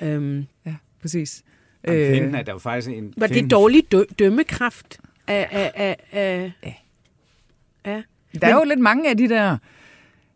[0.00, 0.06] Ja.
[0.06, 1.42] Øhm, Ja, præcis.
[1.84, 3.14] Øh, Øh, er der jo faktisk en...
[3.16, 5.00] var det dårlig dø- dømmekraft?
[5.26, 6.72] Af, af, af, af, Ja.
[7.90, 8.02] ja.
[8.40, 9.56] Der er jo lidt mange af de der...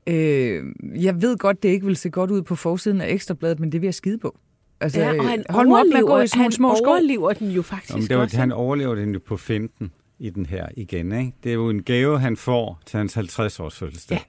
[0.06, 0.64] Øh,
[1.04, 3.80] jeg ved godt, det ikke vil se godt ud på forsiden af Ekstrabladet, men det
[3.80, 4.36] vil jeg skide på.
[4.84, 6.90] Altså, ja, og han hold nu op med at gå i han små sko.
[6.90, 8.36] overlever den jo faktisk Jamen, det var, også.
[8.36, 11.12] han overlever den jo på finten i den her igen.
[11.12, 11.32] Ikke?
[11.44, 14.16] Det er jo en gave, han får til hans 50-års fødselsdag.
[14.16, 14.22] Ja.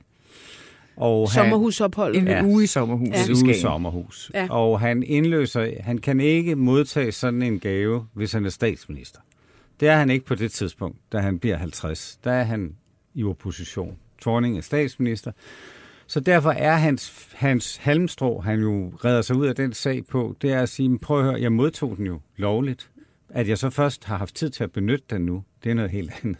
[0.97, 2.21] Og han, Sommerhusopholdet.
[2.21, 2.43] En Ja.
[2.45, 3.19] uge i sommerhus Ja.
[3.19, 3.55] i et uge Skagen.
[3.61, 4.31] sommerhus.
[4.33, 4.47] Ja.
[4.49, 9.19] Og han indløser, han kan ikke modtage sådan en gave, hvis han er statsminister.
[9.79, 12.19] Det er han ikke på det tidspunkt, da han bliver 50.
[12.23, 12.75] Der er han
[13.13, 13.95] i opposition.
[14.21, 15.31] Torning er statsminister.
[16.07, 20.35] Så derfor er hans, hans halmstrå, han jo redder sig ud af den sag på,
[20.41, 22.91] det er at sige, prøv at høre, jeg modtog den jo lovligt.
[23.29, 25.91] At jeg så først har haft tid til at benytte den nu, det er noget
[25.91, 26.37] helt andet.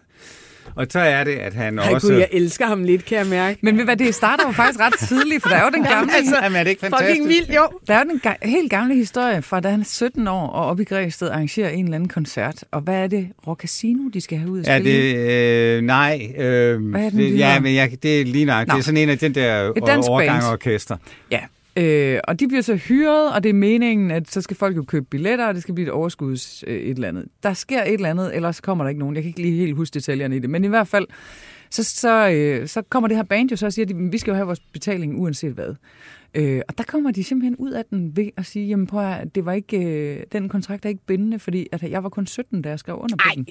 [0.76, 2.07] Og så er det, at han Ej, også...
[2.07, 3.59] gud, jeg elsker ham lidt, kan jeg mærke.
[3.61, 6.16] Men ved hvad, det starter jo faktisk ret tidligt, for der er jo den gamle,
[6.16, 7.09] altså, Jamen, er det ikke fantastisk?
[7.11, 7.80] Fucking vildt, jo.
[7.88, 10.66] der er jo den ga- helt gamle historie fra, da han er 17 år og
[10.66, 12.63] oppe i Græsted arrangerer en eller anden koncert.
[12.72, 13.28] Og hvad er det?
[13.47, 13.63] Rock
[14.13, 15.09] de skal have ud at Ja, spille?
[15.13, 16.34] det, øh, nej.
[16.38, 16.43] Øh,
[16.89, 18.68] Hvad er den, det, de ja, men jeg, det er lige nok.
[18.68, 18.74] Nå.
[18.74, 20.53] Det er sådan en af den der Et dansk overgang band.
[20.53, 20.97] orkester.
[21.32, 21.39] Ja,
[21.78, 24.84] øh, og de bliver så hyret, og det er meningen, at så skal folk jo
[24.84, 27.26] købe billetter, og det skal blive et overskuds øh, et eller andet.
[27.43, 29.15] Der sker et eller andet, ellers kommer der ikke nogen.
[29.15, 31.05] Jeg kan ikke lige helt huske detaljerne i det, men i hvert fald,
[31.69, 34.32] så, så, øh, så kommer det her band jo så og siger, at vi skal
[34.32, 35.76] jo have vores betaling uanset hvad.
[36.36, 39.36] Øh, og der kommer de simpelthen ud af den ved at sige, jamen prøv at,
[39.36, 42.61] det var ikke, øh, den kontrakt er ikke bindende, fordi at jeg var kun 17,
[42.61, 43.34] da jeg skrev under på Ej.
[43.36, 43.47] den.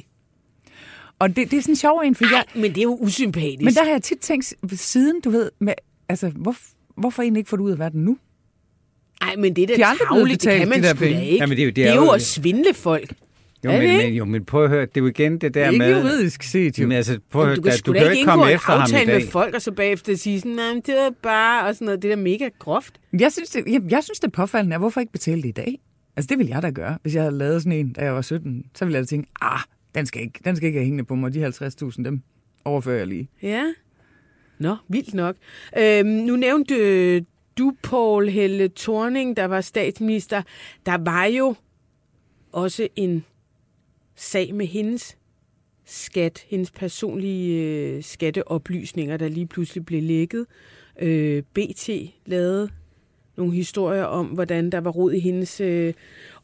[1.18, 2.98] Og det, det er sådan en sjov en, for jeg, Ej, men det er jo
[3.00, 3.62] usympatisk.
[3.64, 5.74] men der har jeg tit tænkt siden, du ved, med,
[6.08, 6.56] altså, hvor,
[6.96, 8.18] hvorfor egentlig ikke få det ud af verden nu?
[9.20, 11.20] Ej, men det er da De er tavligt, det kan man de der sgu da
[11.20, 11.36] ikke.
[11.36, 13.12] Jamen, det er jo- det er jo at svindle folk.
[13.64, 15.54] Jo, Er men, det men, jo, men prøv at høre, det er jo igen det
[15.54, 16.00] der Ikke med...
[16.02, 16.86] juridisk set, jo.
[16.86, 18.54] Men altså, prøv at høre, du kan da- du kan ikke ikke indgå komme en
[18.54, 19.06] efter ham i dag.
[19.06, 22.02] med folk, og så bagefter sige sådan, nej, det er bare, og sådan noget.
[22.02, 22.94] Det er da mega groft.
[23.20, 24.78] Jeg synes, det, jeg, jeg synes, det er påfaldende.
[24.78, 25.78] Hvorfor ikke betale det i dag?
[26.16, 26.98] Altså, det ville jeg da gøre.
[27.02, 29.30] Hvis jeg havde lavet sådan en, da jeg var 17, så ville jeg da tænke,
[29.40, 29.60] ah,
[29.94, 31.34] den skal ikke, den skal ikke have hængende på mig.
[31.34, 32.20] De 50.000, dem
[32.64, 33.28] overfører jeg lige.
[33.42, 33.64] Ja.
[34.58, 35.36] Nå, vildt nok.
[35.78, 37.22] Øhm, nu nævnte øh,
[37.58, 40.42] du, Paul Helle Thorning, der var statsminister.
[40.86, 41.54] Der var jo
[42.52, 43.24] også en
[44.16, 45.16] sag med hendes
[45.84, 50.46] skat, hendes personlige øh, skatteoplysninger, der lige pludselig blev lækket.
[51.00, 51.90] Øh, BT
[52.26, 52.68] lavede
[53.36, 55.60] nogle historier om, hvordan der var rod i hendes...
[55.60, 55.94] Øh,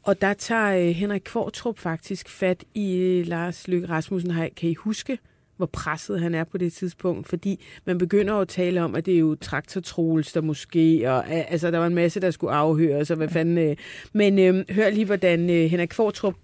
[0.03, 4.31] og der tager øh, Henrik Kvartrup faktisk fat i øh, Lars Løkke Rasmussen.
[4.31, 5.19] Har- Kan I huske,
[5.61, 7.29] hvor presset han er på det tidspunkt?
[7.29, 11.13] Fordi man begynder jo at tale om, at det er jo traktortrols, der måske...
[11.13, 13.59] Og, altså, der var en masse, der skulle afhøres, og hvad fanden...
[13.59, 13.77] Øh.
[14.13, 16.35] Men øh, hør lige, hvordan øh, Henrik Kvartrup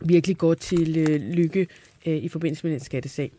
[0.00, 1.66] virkelig går til øh, Lykke
[2.06, 3.32] øh, i forbindelse med den skattesag.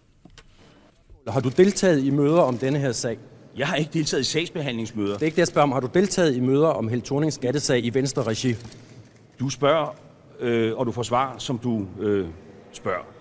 [1.28, 3.18] Har du deltaget i møder om denne her sag?
[3.58, 5.14] Jeg har ikke deltaget i sagsbehandlingsmøder.
[5.14, 5.72] Det er ikke det, jeg spørger om.
[5.72, 8.56] Har du deltaget i møder om Held Thornings skattesag i Venstre regi?
[9.40, 9.96] Du spørger,
[10.40, 12.28] øh, og du får svar, som du øh,
[12.72, 13.15] spørger.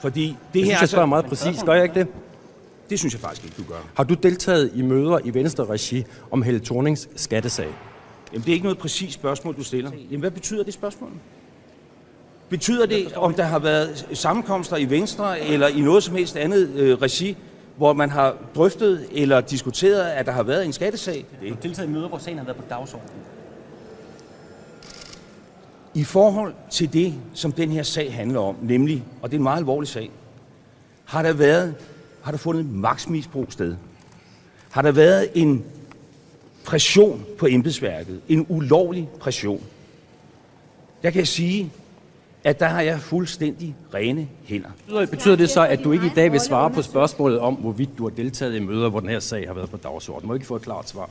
[0.00, 0.70] Fordi det Jeg her...
[0.70, 1.62] synes, jeg spørger meget præcis.
[1.62, 2.06] Gør jeg ikke det?
[2.90, 3.78] Det synes jeg faktisk ikke, du gør.
[3.94, 7.68] Har du deltaget i møder i Venstre regi om Held Thornings skattesag?
[8.32, 9.90] Jamen, det er ikke noget præcist spørgsmål, du stiller.
[10.10, 11.10] Jamen, hvad betyder det spørgsmål?
[12.48, 16.68] Betyder det, om der har været sammenkomster i Venstre eller i noget som helst andet
[16.74, 17.36] øh, regi,
[17.76, 21.26] hvor man har drøftet eller diskuteret, at der har været en skattesag?
[21.42, 23.12] Har du deltaget i møder, hvor sagen har været på dagsordenen?
[25.98, 29.42] I forhold til det, som den her sag handler om, nemlig, og det er en
[29.42, 30.10] meget alvorlig sag,
[31.04, 31.74] har der været,
[32.22, 33.76] har der fundet magtsmisbrug sted?
[34.70, 35.64] Har der været en
[36.64, 38.20] pression på embedsværket?
[38.28, 39.62] En ulovlig pression?
[41.02, 41.70] Der kan jeg sige,
[42.44, 44.68] at der har jeg fuldstændig rene hænder.
[44.86, 47.90] Betyder- Betyder det så, at du ikke i dag vil svare på spørgsmålet om, hvorvidt
[47.98, 50.28] du har deltaget i møder, hvor den her sag har været på dagsordenen?
[50.28, 51.10] Må ikke få et klart svar?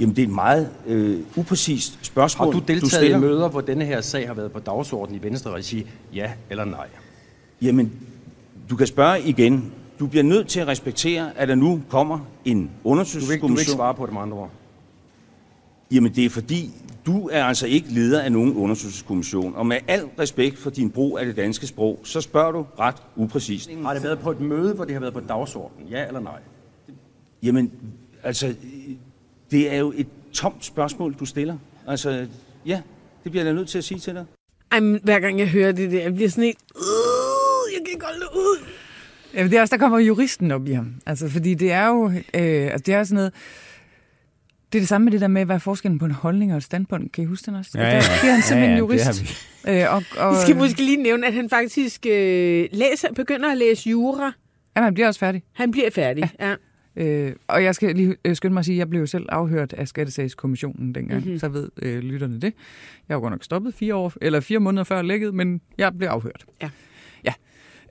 [0.00, 3.16] Jamen, det er et meget øh, upræcist spørgsmål, Har du deltaget stiller.
[3.16, 5.86] i møder, hvor denne her sag har været på dagsordenen i Venstre regi?
[6.14, 6.86] Ja eller nej?
[7.62, 7.92] Jamen,
[8.70, 9.72] du kan spørge igen.
[9.98, 13.48] Du bliver nødt til at respektere, at der nu kommer en Du vil, ikke, undersøgelseskommission.
[13.50, 14.50] du vil ikke svare på det med andre ord.
[15.92, 16.70] Jamen, det er fordi,
[17.06, 19.54] du er altså ikke leder af nogen undersøgelseskommission.
[19.54, 22.96] Og med al respekt for din brug af det danske sprog, så spørger du ret
[23.16, 23.70] upræcist.
[23.82, 25.88] Har det været på et møde, hvor det har været på dagsordenen?
[25.88, 26.38] Ja eller nej?
[27.42, 27.72] Jamen,
[28.22, 28.54] altså,
[29.50, 31.56] det er jo et tomt spørgsmål, du stiller.
[31.86, 32.26] Altså,
[32.66, 32.80] ja,
[33.24, 34.24] det bliver jeg nødt til at sige til dig.
[34.72, 36.58] Ej, men hver gang jeg hører det der, jeg bliver sådan helt...
[36.76, 38.66] Øh, jeg kan ikke holde det ud.
[39.34, 40.94] Ja, det er også, der kommer juristen op i ham.
[41.06, 43.32] Altså, fordi det er jo, øh, altså, det er sådan noget,
[44.72, 46.56] det er det samme med det der med, hvad er forskellen på en holdning og
[46.56, 47.12] et standpunkt.
[47.12, 47.70] Kan I huske den også?
[47.74, 47.94] Ja, ja.
[47.94, 49.20] Der bliver han simpelthen Ja, ja, jurist.
[49.20, 53.50] det Øh, og, og, Vi skal måske lige nævne, at han faktisk øh, læser, begynder
[53.50, 54.32] at læse jura.
[54.76, 55.42] Ja, han bliver også færdig.
[55.52, 56.48] Han bliver færdig, ja.
[56.48, 56.54] ja.
[56.96, 59.26] Øh, og jeg skal lige øh, skynde mig at sige, at jeg blev jo selv
[59.28, 61.24] afhørt af Skattesagskommissionen dengang, Mhm.
[61.26, 61.38] mm-hmm.
[61.38, 62.52] så ved øh, lytterne det.
[63.08, 66.08] Jeg var godt nok stoppet fire, år, eller fire måneder før lægget, men jeg blev
[66.08, 66.44] afhørt.
[66.62, 66.70] Ja.
[67.24, 67.32] Ja.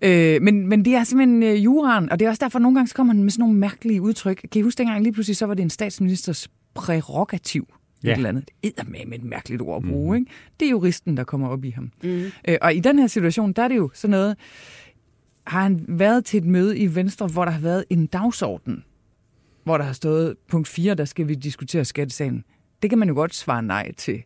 [0.02, 2.76] Øh, men, men det er simpelthen øh, juraen, og det er også derfor, at nogle
[2.76, 4.42] gange så kommer han med sådan nogle mærkelige udtryk.
[4.52, 7.68] Kan I huske dengang lige pludselig, så var det en statsministers prerogativ?
[8.04, 8.12] Ja.
[8.12, 8.50] Et eller andet.
[8.64, 10.22] Det er med et mærkeligt ord at bruge, mm.
[10.24, 10.32] ikke?
[10.60, 11.92] Det er juristen, der kommer op i ham.
[12.04, 12.24] Mm.
[12.48, 14.36] Øh, og i den her situation, der er det jo sådan noget,
[15.50, 18.84] har han været til et møde i Venstre, hvor der har været en dagsorden,
[19.64, 22.44] hvor der har stået punkt 4, der skal vi diskutere skattesagen.
[22.82, 24.24] Det kan man jo godt svare nej til.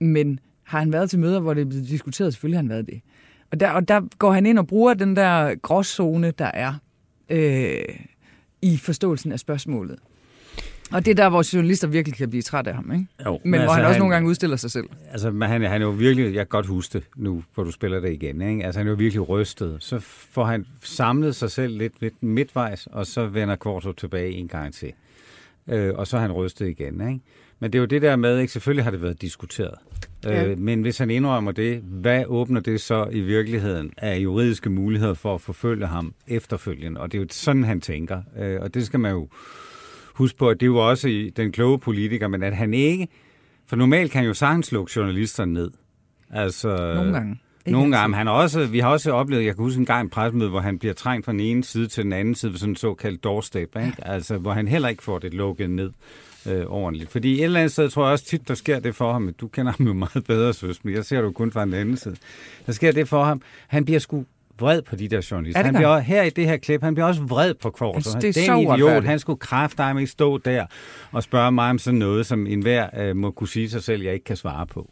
[0.00, 2.32] Men har han været til møder, hvor det er blevet diskuteret?
[2.32, 3.00] Selvfølgelig har han været det.
[3.50, 6.74] Og der, og der går han ind og bruger den der gråzone, der er
[7.28, 7.98] øh,
[8.62, 9.98] i forståelsen af spørgsmålet.
[10.92, 13.06] Og det er der, hvor journalister virkelig kan blive træt af ham, ikke?
[13.26, 14.88] Jo, men, men hvor altså, han også han- nogle gange udstiller sig selv.
[15.12, 17.70] Altså, men han, han er jo virkelig, jeg kan godt huske det nu, hvor du
[17.70, 18.64] spiller det igen, ikke?
[18.64, 19.76] Altså, han er jo virkelig rystet.
[19.80, 19.98] Så
[20.30, 24.74] får han samlet sig selv lidt, lidt midtvejs, og så vender Kvartrup tilbage en gang
[24.74, 24.92] til.
[25.68, 27.20] Øh, og så er han rystet igen, ikke?
[27.60, 28.52] Men det er jo det der med, ikke?
[28.52, 29.74] Selvfølgelig har det været diskuteret.
[30.24, 30.44] Ja.
[30.48, 35.14] Øh, men hvis han indrømmer det, hvad åbner det så i virkeligheden af juridiske muligheder
[35.14, 37.00] for at forfølge ham efterfølgende?
[37.00, 38.22] Og det er jo sådan, han tænker.
[38.38, 39.28] Øh, og det skal man jo
[40.18, 43.08] huske på, at det jo også i den kloge politiker, men at han ikke...
[43.66, 45.70] For normalt kan han jo sagtens lukke journalisterne ned.
[46.30, 47.38] Altså, Nogle gange.
[47.66, 48.16] Ikke Nogle gange.
[48.16, 50.60] Han har også, vi har også oplevet, jeg kan huske en gang en pressemøde, hvor
[50.60, 53.24] han bliver trængt fra den ene side til den anden side ved sådan en såkaldt
[53.24, 53.92] doorstep, ikke?
[54.02, 55.90] Altså, hvor han heller ikke får det lukket ned
[56.46, 57.10] øh, ordentligt.
[57.10, 59.40] Fordi et eller andet sted tror jeg også tit, der sker det for ham, at
[59.40, 61.74] du kender ham jo meget bedre, søs, men jeg ser det jo kun fra den
[61.74, 62.16] anden side.
[62.66, 64.24] Der sker det for ham, han bliver sgu
[64.60, 65.62] vred på de der journalister.
[65.64, 68.28] Han bliver, her i det her klip, han bliver også vred på synes, Han det
[68.28, 69.06] er Den så idiot, uretfærdigt.
[69.06, 70.66] han skulle kraftedeme ikke stå der
[71.12, 74.12] og spørge mig om sådan noget, som enhver øh, må kunne sige sig selv, jeg
[74.12, 74.90] ikke kan svare på.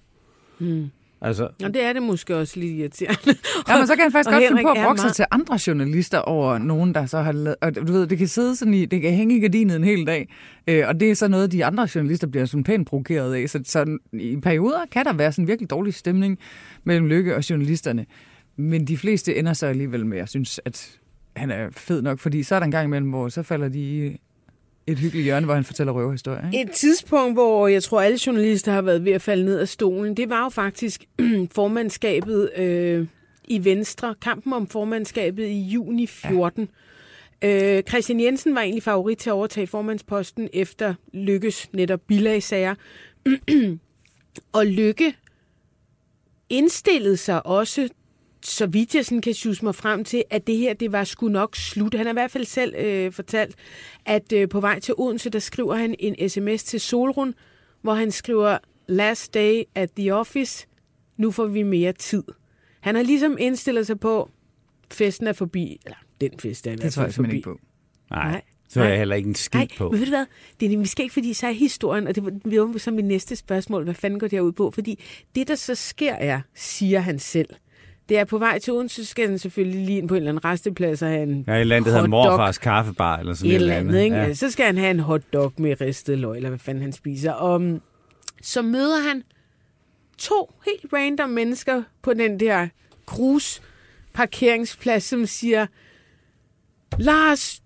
[0.58, 0.86] Mm.
[1.20, 3.34] Altså, Og det er det måske også lidt irriterende.
[3.68, 5.14] Ja, men så kan han faktisk Og godt finde Henrik på at brokke sig meget-
[5.16, 7.56] til andre journalister over nogen, der så har lavet...
[7.62, 8.84] Og du ved, det kan sidde sådan i...
[8.84, 10.28] Det kan hænge i gardinet en hel dag.
[10.66, 13.48] Øh, og det er så noget, de andre journalister bliver sådan pænt provokeret af.
[13.48, 16.38] Så, så i perioder kan der være sådan en virkelig dårlig stemning
[16.84, 18.06] mellem Lykke og journalisterne.
[18.56, 20.98] Men de fleste ender så alligevel med, at synes, at
[21.36, 22.18] han er fed nok.
[22.18, 24.20] Fordi så er der en gang imellem, hvor så falder de i
[24.86, 26.46] et hyggeligt hjørne, hvor han fortæller røverhistorier.
[26.46, 26.62] Ikke?
[26.62, 30.16] Et tidspunkt, hvor jeg tror, alle journalister har været ved at falde ned af stolen,
[30.16, 31.04] det var jo faktisk
[31.52, 33.06] formandskabet øh,
[33.44, 36.68] i Venstre, kampen om formandskabet i juni 14.
[37.42, 37.76] Ja.
[37.76, 42.74] Øh, Christian Jensen var egentlig favorit til at overtage formandsposten efter Lykkes netop bilagsager.
[44.52, 45.14] og Lykke
[46.48, 47.88] indstillede sig også,
[48.46, 51.28] så vidt jeg sådan kan sjuse mig frem til, at det her, det var sgu
[51.28, 51.94] nok slut.
[51.94, 53.54] Han har i hvert fald selv øh, fortalt,
[54.04, 57.34] at øh, på vej til Odense, der skriver han en sms til Solrun,
[57.82, 60.66] hvor han skriver, last day at the office,
[61.16, 62.22] nu får vi mere tid.
[62.80, 64.30] Han har ligesom indstillet sig på,
[64.92, 67.52] festen er forbi, eller den fest er i Det hvert tror fald jeg simpelthen forbi.
[67.54, 68.14] ikke på.
[68.14, 68.42] nej, Nej.
[68.68, 69.90] så er jeg heller ikke en skid Nej, på.
[69.90, 70.26] men ved du hvad?
[70.60, 73.36] Det er nemlig skægt, fordi så er historien, og det det var så mit næste
[73.36, 74.70] spørgsmål, hvad fanden går det her ud på?
[74.70, 77.48] Fordi det, der så sker er, siger han selv,
[78.08, 80.30] det er på vej til Odense, så skal han selvfølgelig lige ind på en eller
[80.30, 83.50] anden resteplads og have en Ja, et eller andet, der hedder morfars kaffebar, eller sådan
[83.50, 84.16] et eller andet, ikke?
[84.16, 84.34] Ja.
[84.34, 87.32] Så skal han have en hotdog med ristet løg, eller hvad fanden han spiser.
[87.32, 87.80] Og mm,
[88.42, 89.22] så møder han
[90.18, 92.68] to helt random mennesker på den der
[93.06, 93.62] grus
[94.14, 95.66] parkeringsplads, som siger,
[96.98, 97.62] Lars,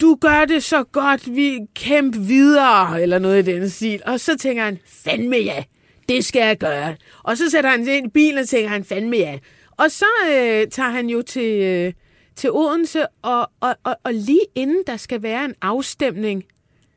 [0.00, 4.02] du gør det så godt, vi kæmpe videre, eller noget i den stil.
[4.06, 5.64] Og så tænker han, fandme ja,
[6.08, 6.96] det skal jeg gøre.
[7.22, 9.38] Og så sætter han sig ind i bilen og tænker han, fandme ja.
[9.80, 11.92] Og så øh, tager han jo til, øh,
[12.36, 16.44] til Odense, og, og, og, og lige inden der skal være en afstemning,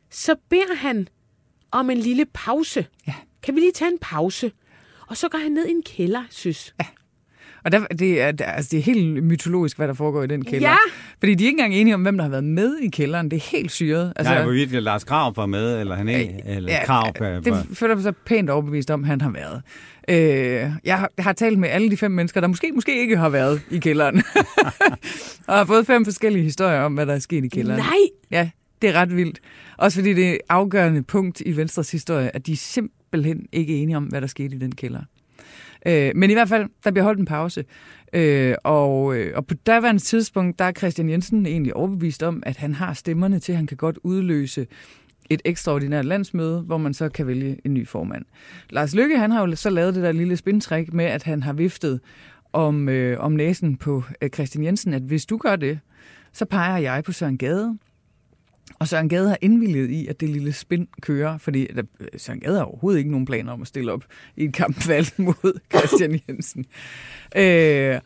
[0.09, 1.07] så beder han
[1.71, 2.85] om en lille pause.
[3.07, 3.13] Ja.
[3.43, 4.51] Kan vi lige tage en pause?
[5.07, 6.75] Og så går han ned i en kælder, synes.
[6.79, 6.85] Ja.
[7.65, 10.69] Og der, det, er, altså, det er helt mytologisk, hvad der foregår i den kælder.
[10.69, 10.75] Ja.
[11.19, 13.31] Fordi de er ikke engang enige om, hvem der har været med i kælderen.
[13.31, 14.13] Det er helt syret.
[14.15, 17.39] Altså, Nej, hvorvidt Lars Krav var med, eller han ikke, eller ja, Krav var...
[17.39, 19.61] det føler jeg mig så pænt overbevist om, han har været.
[20.07, 23.17] Øh, jeg, har, jeg har talt med alle de fem mennesker, der måske, måske ikke
[23.17, 24.23] har været i kælderen.
[25.47, 27.79] og har fået fem forskellige historier om, hvad der er sket i kælderen.
[27.79, 27.97] Nej!
[28.31, 28.49] Ja,
[28.81, 29.39] det er ret vildt.
[29.77, 33.77] Også fordi det er et afgørende punkt i Venstres historie, at de er simpelthen ikke
[33.77, 35.01] enige om, hvad der skete i den kælder.
[35.85, 37.65] Øh, men i hvert fald, der bliver holdt en pause.
[38.13, 42.57] Øh, og, øh, og på daværende tidspunkt, der er Christian Jensen egentlig overbevist om, at
[42.57, 44.67] han har stemmerne til, at han kan godt udløse
[45.29, 48.25] et ekstraordinært landsmøde, hvor man så kan vælge en ny formand.
[48.69, 51.53] Lars Lykke, han har jo så lavet det der lille spindtræk med, at han har
[51.53, 51.99] viftet
[52.53, 55.79] om, øh, om næsen på øh, Christian Jensen, at hvis du gør det,
[56.33, 57.77] så peger jeg på Søren Gade.
[58.79, 61.83] Og Søren Gade har indvilliget i, at det lille spind kører, fordi der,
[62.17, 64.03] Søren Gade har overhovedet ikke nogen planer om at stille op
[64.35, 66.65] i et kampvalg mod Christian Jensen.
[67.35, 67.99] Øh,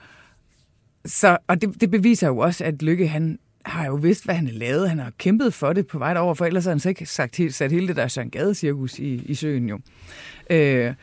[1.05, 4.47] så, og det, det beviser jo også, at Lykke han har jo vidst, hvad han
[4.47, 4.89] har lavet.
[4.89, 7.39] Han har kæmpet for det på vej over, for ellers har han så ikke sagt,
[7.51, 9.80] sat hele det der Søren Gade-cirkus i, i søen jo.
[10.49, 10.93] Øh,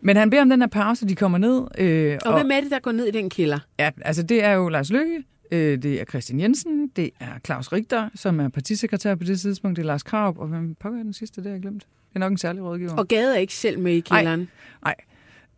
[0.00, 1.64] men han beder om den her pause, de kommer ned.
[1.78, 3.58] Øh, og, og hvem er det, der går ned i den kælder?
[3.78, 7.72] Ja, altså det er jo Lars Lykke, øh, det er Christian Jensen, det er Claus
[7.72, 11.12] Richter, som er partisekretær på det tidspunkt, det er Lars Kraup, og hvem pågår den
[11.12, 11.82] sidste, det har jeg glemt.
[11.82, 12.94] Det er nok en særlig rådgiver.
[12.96, 14.38] Og Gade er ikke selv med i kælderen?
[14.40, 14.48] Nej,
[14.84, 14.94] nej.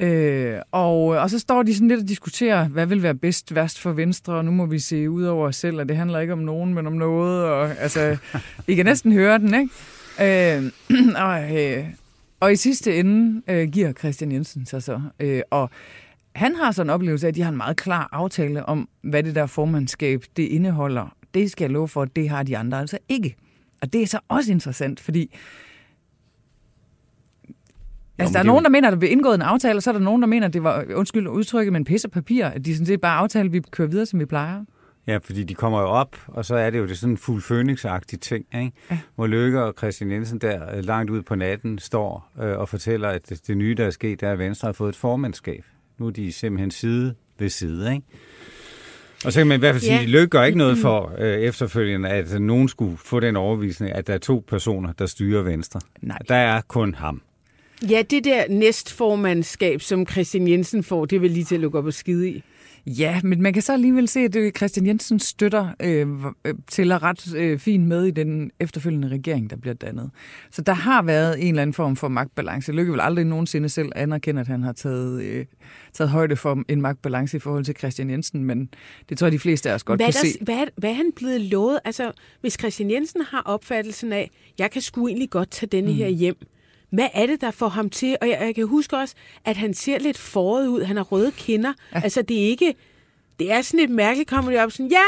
[0.01, 3.81] Øh, og, og så står de sådan lidt og diskuterer, hvad vil være bedst, værst
[3.81, 6.33] for Venstre, og nu må vi se ud over os selv, og det handler ikke
[6.33, 8.17] om nogen, men om noget, og altså,
[8.67, 10.59] I kan næsten høre den, ikke?
[10.59, 10.73] Øh,
[11.25, 11.85] og, øh,
[12.41, 15.71] og i sidste ende øh, giver Christian Jensen sig så, øh, og
[16.37, 19.23] han har sådan en oplevelse af, at de har en meget klar aftale om, hvad
[19.23, 21.17] det der formandskab det indeholder.
[21.35, 23.37] Det skal jeg love for, at det har de andre altså ikke.
[23.83, 25.35] Og det er så også interessant, fordi
[28.19, 29.93] Altså, der er nogen, der mener, at der blev indgået en aftale, og så er
[29.93, 32.87] der nogen, der mener, at det var, undskyld udtrykket, men pisse papir, at de sådan
[32.87, 34.65] set bare aftale, at vi kører videre, som vi plejer.
[35.07, 37.43] Ja, fordi de kommer jo op, og så er det jo det sådan en fuld
[37.43, 37.85] phoenix
[38.21, 38.73] ting, ikke?
[38.91, 38.99] Ja.
[39.15, 43.09] hvor Løkke og Christian Jensen der øh, langt ud på natten står øh, og fortæller,
[43.09, 45.65] at det, det nye, der er sket, er, at Venstre har fået et formandskab.
[45.99, 47.95] Nu er de simpelthen side ved side.
[47.95, 48.07] Ikke?
[49.25, 50.03] Og så kan man i hvert fald sige, ja.
[50.03, 54.07] at Løkke gør ikke noget for øh, efterfølgende, at nogen skulle få den overvisning, at
[54.07, 55.81] der er to personer, der styrer Venstre.
[56.03, 56.19] Nej.
[56.29, 57.23] Der er kun ham.
[57.91, 61.87] Ja, det der næstformandskab, som Christian Jensen får, det vil lige til at lukke op
[61.87, 62.43] og skide i.
[62.87, 66.09] Ja, men man kan så alligevel se, at Christian Jensen støtter øh,
[66.45, 70.11] øh, tæller ret øh, fint med i den efterfølgende regering, der bliver dannet.
[70.51, 72.73] Så der har været en eller anden form for magtbalance.
[72.73, 75.47] Lykke vil aldrig nogensinde selv anerkende, at han har taget, øh,
[75.93, 78.69] taget højde for en magtbalance i forhold til Christian Jensen, men
[79.09, 80.45] det tror jeg, de fleste af os godt hvad kan der, se.
[80.45, 81.79] Hvad, hvad er han blevet lovet?
[81.85, 85.97] Altså, hvis Christian Jensen har opfattelsen af, jeg kan sgu egentlig godt tage denne mm.
[85.97, 86.37] her hjem,
[86.91, 88.17] hvad er det, der får ham til?
[88.21, 89.15] Og jeg, jeg kan huske også,
[89.45, 90.83] at han ser lidt foråret ud.
[90.83, 91.73] Han har røde kinder.
[91.95, 92.01] Ja.
[92.05, 92.75] Altså, det er ikke...
[93.39, 95.03] Det er sådan et mærkeligt, kommer det op sådan, ja,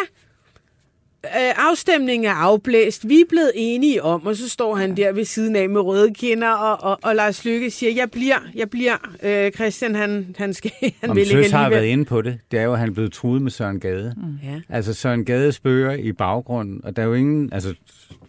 [1.24, 5.24] øh, afstemningen er afblæst, vi er blevet enige om, og så står han der ved
[5.24, 8.96] siden af med røde kinder, og, og, og Lars Lykke siger, jeg bliver, jeg bliver.
[9.22, 10.70] Øh, Christian, han, han skal,
[11.00, 12.92] han Om vil ikke har været inde på det, det er jo, at han er
[12.92, 14.14] blevet truet med Søren Gade.
[14.16, 14.50] Mm.
[14.50, 14.60] Ja.
[14.68, 17.74] Altså Søren Gade spørger i baggrunden, og der er jo ingen, altså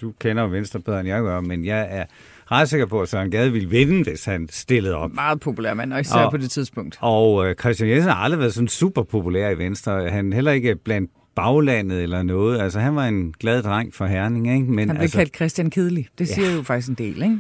[0.01, 2.05] du kender jo Venstre bedre end jeg gør, men jeg er
[2.51, 5.13] ret sikker på, at Søren Gade ville vinde, hvis han stillede op.
[5.13, 6.97] Meget populær mand, og især og, på det tidspunkt.
[7.01, 10.09] Og øh, Christian Jensen har aldrig været sådan super populær i Venstre.
[10.09, 12.61] Han heller ikke blandt baglandet eller noget.
[12.61, 14.71] Altså, han var en glad dreng for Herning, ikke?
[14.71, 16.07] Men, han blev altså, kaldt Christian Kedelig.
[16.17, 16.55] Det siger ja.
[16.55, 17.39] jo faktisk en del, ikke?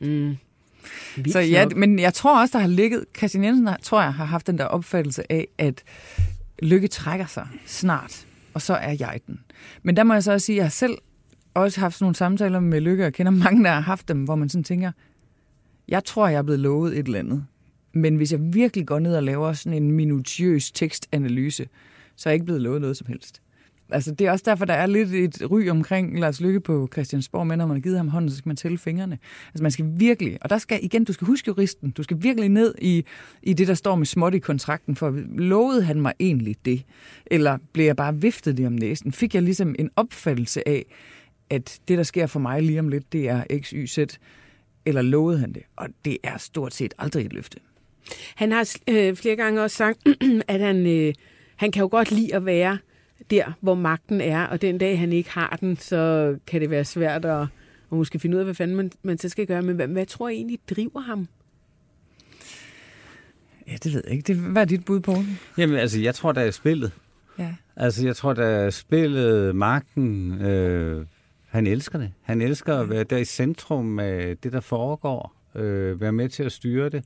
[0.00, 0.36] Mm.
[1.32, 3.04] Så ja, men jeg tror også, der har ligget...
[3.16, 5.82] Christian Jensen, tror jeg, har haft den der opfattelse af, at
[6.62, 9.40] Lykke trækker sig snart, og så er jeg den.
[9.82, 10.98] Men der må jeg så også sige, at jeg har selv
[11.54, 14.34] også haft sådan nogle samtaler med Lykke, og kender mange, der har haft dem, hvor
[14.34, 14.92] man sådan tænker,
[15.88, 17.44] jeg tror, jeg er blevet lovet et eller andet.
[17.92, 21.68] Men hvis jeg virkelig går ned og laver sådan en minutiøs tekstanalyse,
[22.16, 23.42] så er jeg ikke blevet lovet noget som helst.
[23.90, 27.46] Altså, det er også derfor, der er lidt et ry omkring Lars Lykke på Christiansborg,
[27.46, 29.18] men når man har givet ham hånden, så skal man tælle fingrene.
[29.48, 32.48] Altså, man skal virkelig, og der skal igen, du skal huske juristen, du skal virkelig
[32.48, 33.04] ned i,
[33.42, 36.82] i det, der står med småt i kontrakten, for lovede han mig egentlig det?
[37.26, 39.12] Eller blev jeg bare viftet det om næsen?
[39.12, 40.84] Fik jeg ligesom en opfattelse af,
[41.52, 43.98] at det, der sker for mig lige om lidt, det er X, Y, Z,
[44.86, 45.62] eller lovede han det?
[45.76, 47.58] Og det er stort set aldrig et løfte.
[48.34, 49.98] Han har øh, flere gange også sagt,
[50.48, 51.14] at han, øh,
[51.56, 52.78] han kan jo godt lide at være
[53.30, 56.84] der, hvor magten er, og den dag, han ikke har den, så kan det være
[56.84, 57.48] svært at, at
[57.92, 59.62] måske finde ud af, hvad fanden man, man så skal gøre.
[59.62, 61.28] Men hvad, hvad tror jeg egentlig driver ham?
[63.68, 64.26] Ja, det ved jeg ikke.
[64.26, 65.14] Det, hvad er dit bud på?
[65.58, 66.92] Jamen, altså, jeg tror, der er spillet.
[67.38, 67.54] Ja.
[67.76, 71.06] Altså, jeg tror, der er spillet magten, øh,
[71.52, 72.12] han elsker det.
[72.22, 75.36] Han elsker at være der i centrum af det, der foregår.
[75.54, 77.04] Øh, være med til at styre det.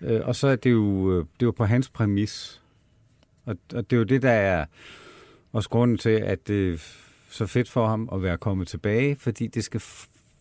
[0.00, 2.62] Øh, og så er det jo, øh, det er jo på hans præmis.
[3.44, 4.66] Og, og det er jo det, der er
[5.52, 6.78] også grunden til, at det er
[7.30, 9.82] så fedt for ham at være kommet tilbage, fordi det, skal,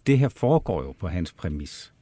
[0.08, 1.94] det her foregår jo på hans præmis.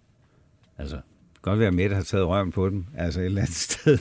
[0.78, 1.00] Altså,
[1.46, 3.98] godt være med, at har taget røven på dem, altså et eller andet sted.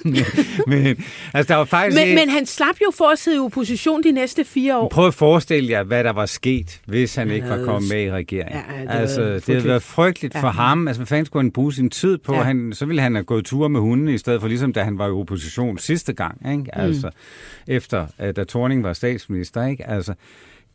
[0.67, 4.03] Men, altså, der var faktisk men, men han slap jo for at sidde i opposition
[4.03, 4.89] de næste fire år.
[4.89, 8.11] Prøv at forestille jer, hvad der var sket, hvis han ikke var kommet med i
[8.11, 8.63] regeringen.
[8.77, 10.43] Ja, det altså, det havde været frygteligt ja.
[10.43, 10.89] for ham.
[10.89, 12.35] Altså, hvad fanden skulle han bruge sin tid på?
[12.35, 12.43] Ja.
[12.43, 14.99] Han, så ville han have gået tur med hunden, i stedet for ligesom da han
[14.99, 16.53] var i opposition sidste gang.
[16.53, 16.75] Ikke?
[16.75, 17.73] Altså, mm.
[17.75, 19.67] efter da Thorning var statsminister.
[19.67, 19.89] Ikke?
[19.89, 20.15] Altså,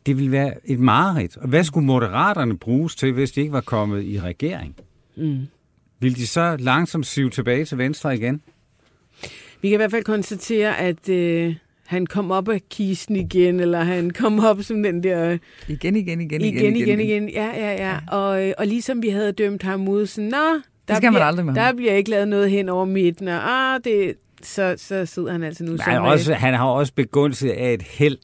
[0.06, 1.36] det ville være et mareridt.
[1.36, 4.74] Og hvad skulle moderaterne bruges til, hvis de ikke var kommet i regering?
[5.16, 5.46] Mm.
[6.00, 8.42] Vil de så langsomt sive tilbage til venstre igen?
[9.62, 11.54] Vi kan i hvert fald konstatere, at øh,
[11.86, 15.38] han kom op af kisten igen, eller han kom op som den der...
[15.68, 17.00] Igen, igen, igen, igen, igen, igen.
[17.00, 17.28] igen.
[17.28, 17.98] Ja, ja, ja.
[18.08, 21.24] Og, øh, og ligesom vi havde dømt ham ud, sådan, nå, der, skal man bliver,
[21.24, 24.74] aldrig med der ham." bliver ikke lavet noget hen over midten, og ah, det, så,
[24.78, 26.04] så sidder han altså nu Nej, som...
[26.04, 28.18] også, han har også begunstiget af et held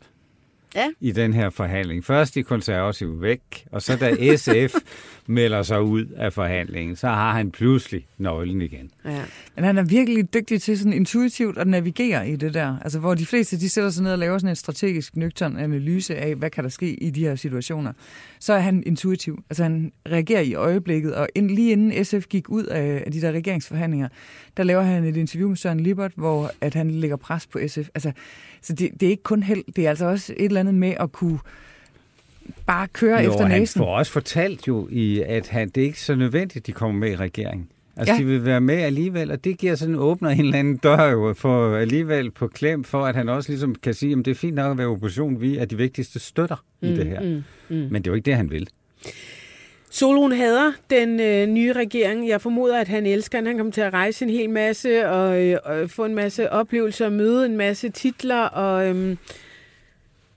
[0.76, 0.88] Ja.
[1.00, 2.04] i den her forhandling.
[2.04, 4.74] Først de konservative væk, og så da SF
[5.26, 8.90] melder sig ud af forhandlingen, så har han pludselig nøglen igen.
[9.04, 9.22] Ja.
[9.54, 12.78] Men han er virkelig dygtig til sådan intuitivt at navigere i det der.
[12.82, 16.16] Altså, hvor de fleste, de sætter sig ned og laver sådan en strategisk, nøgtern analyse
[16.16, 17.92] af, hvad kan der ske i de her situationer.
[18.40, 19.42] Så er han intuitiv.
[19.50, 23.32] Altså, han reagerer i øjeblikket, og ind, lige inden SF gik ud af, de der
[23.32, 24.08] regeringsforhandlinger,
[24.56, 27.88] der laver han et interview med Søren Libert, hvor at han lægger pres på SF.
[27.94, 28.12] Altså,
[28.62, 30.94] så det, det er ikke kun held, det er altså også et eller andet med
[31.00, 31.38] at kunne
[32.66, 33.78] bare køre jo, efter han næsen.
[33.78, 37.00] får også fortalt jo, i, at han, det er ikke så nødvendigt, at de kommer
[37.00, 37.68] med i regeringen.
[37.96, 38.20] Altså, ja.
[38.20, 41.34] de vil være med alligevel, og det giver sådan åbner en eller anden dør jo
[41.36, 44.54] for alligevel på klem, for at han også ligesom kan sige, at det er fint
[44.54, 47.20] nok at være opposition, vi er de vigtigste støtter mm, i det her.
[47.20, 47.88] mm, mm.
[47.90, 48.68] Men det er jo ikke det, han vil.
[49.90, 52.28] Solon hader den øh, nye regering.
[52.28, 53.46] Jeg formoder, at han elsker den.
[53.46, 57.08] Han kommer til at rejse en hel masse og, øh, og få en masse oplevelser,
[57.08, 59.16] møde en masse titler, og, øh,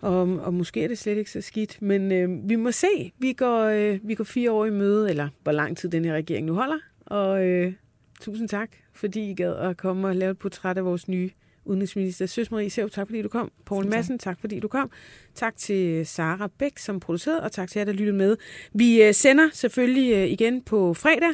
[0.02, 1.82] og, og måske er det slet ikke så skidt.
[1.82, 3.12] Men øh, vi må se.
[3.18, 6.14] Vi går, øh, vi går fire år i møde, eller hvor lang tid den her
[6.14, 6.78] regering nu holder.
[7.06, 7.74] Og øh,
[8.22, 11.30] tusind tak, fordi I gad at komme og lave et portræt af vores nye
[11.66, 12.26] udenrigsminister.
[12.26, 13.52] Søs Marie Sev, tak fordi du kom.
[13.66, 13.91] Poul tak.
[13.91, 14.91] Madsen, tak fordi du kom.
[15.36, 18.38] Tak til Sara Bæk, som producerede, og tak til jer, der lyttede med.
[18.74, 21.34] Vi øh, sender selvfølgelig øh, igen på fredag,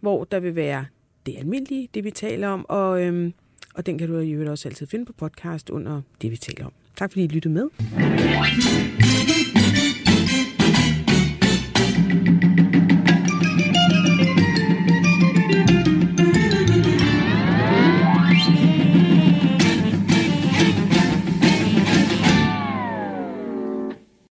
[0.00, 0.86] hvor der vil være
[1.26, 3.32] det almindelige, det vi taler om, og, øhm,
[3.74, 6.66] og den kan du i øvrigt også altid finde på podcast under det, vi taler
[6.66, 6.72] om.
[6.96, 7.66] Tak fordi I lyttede med.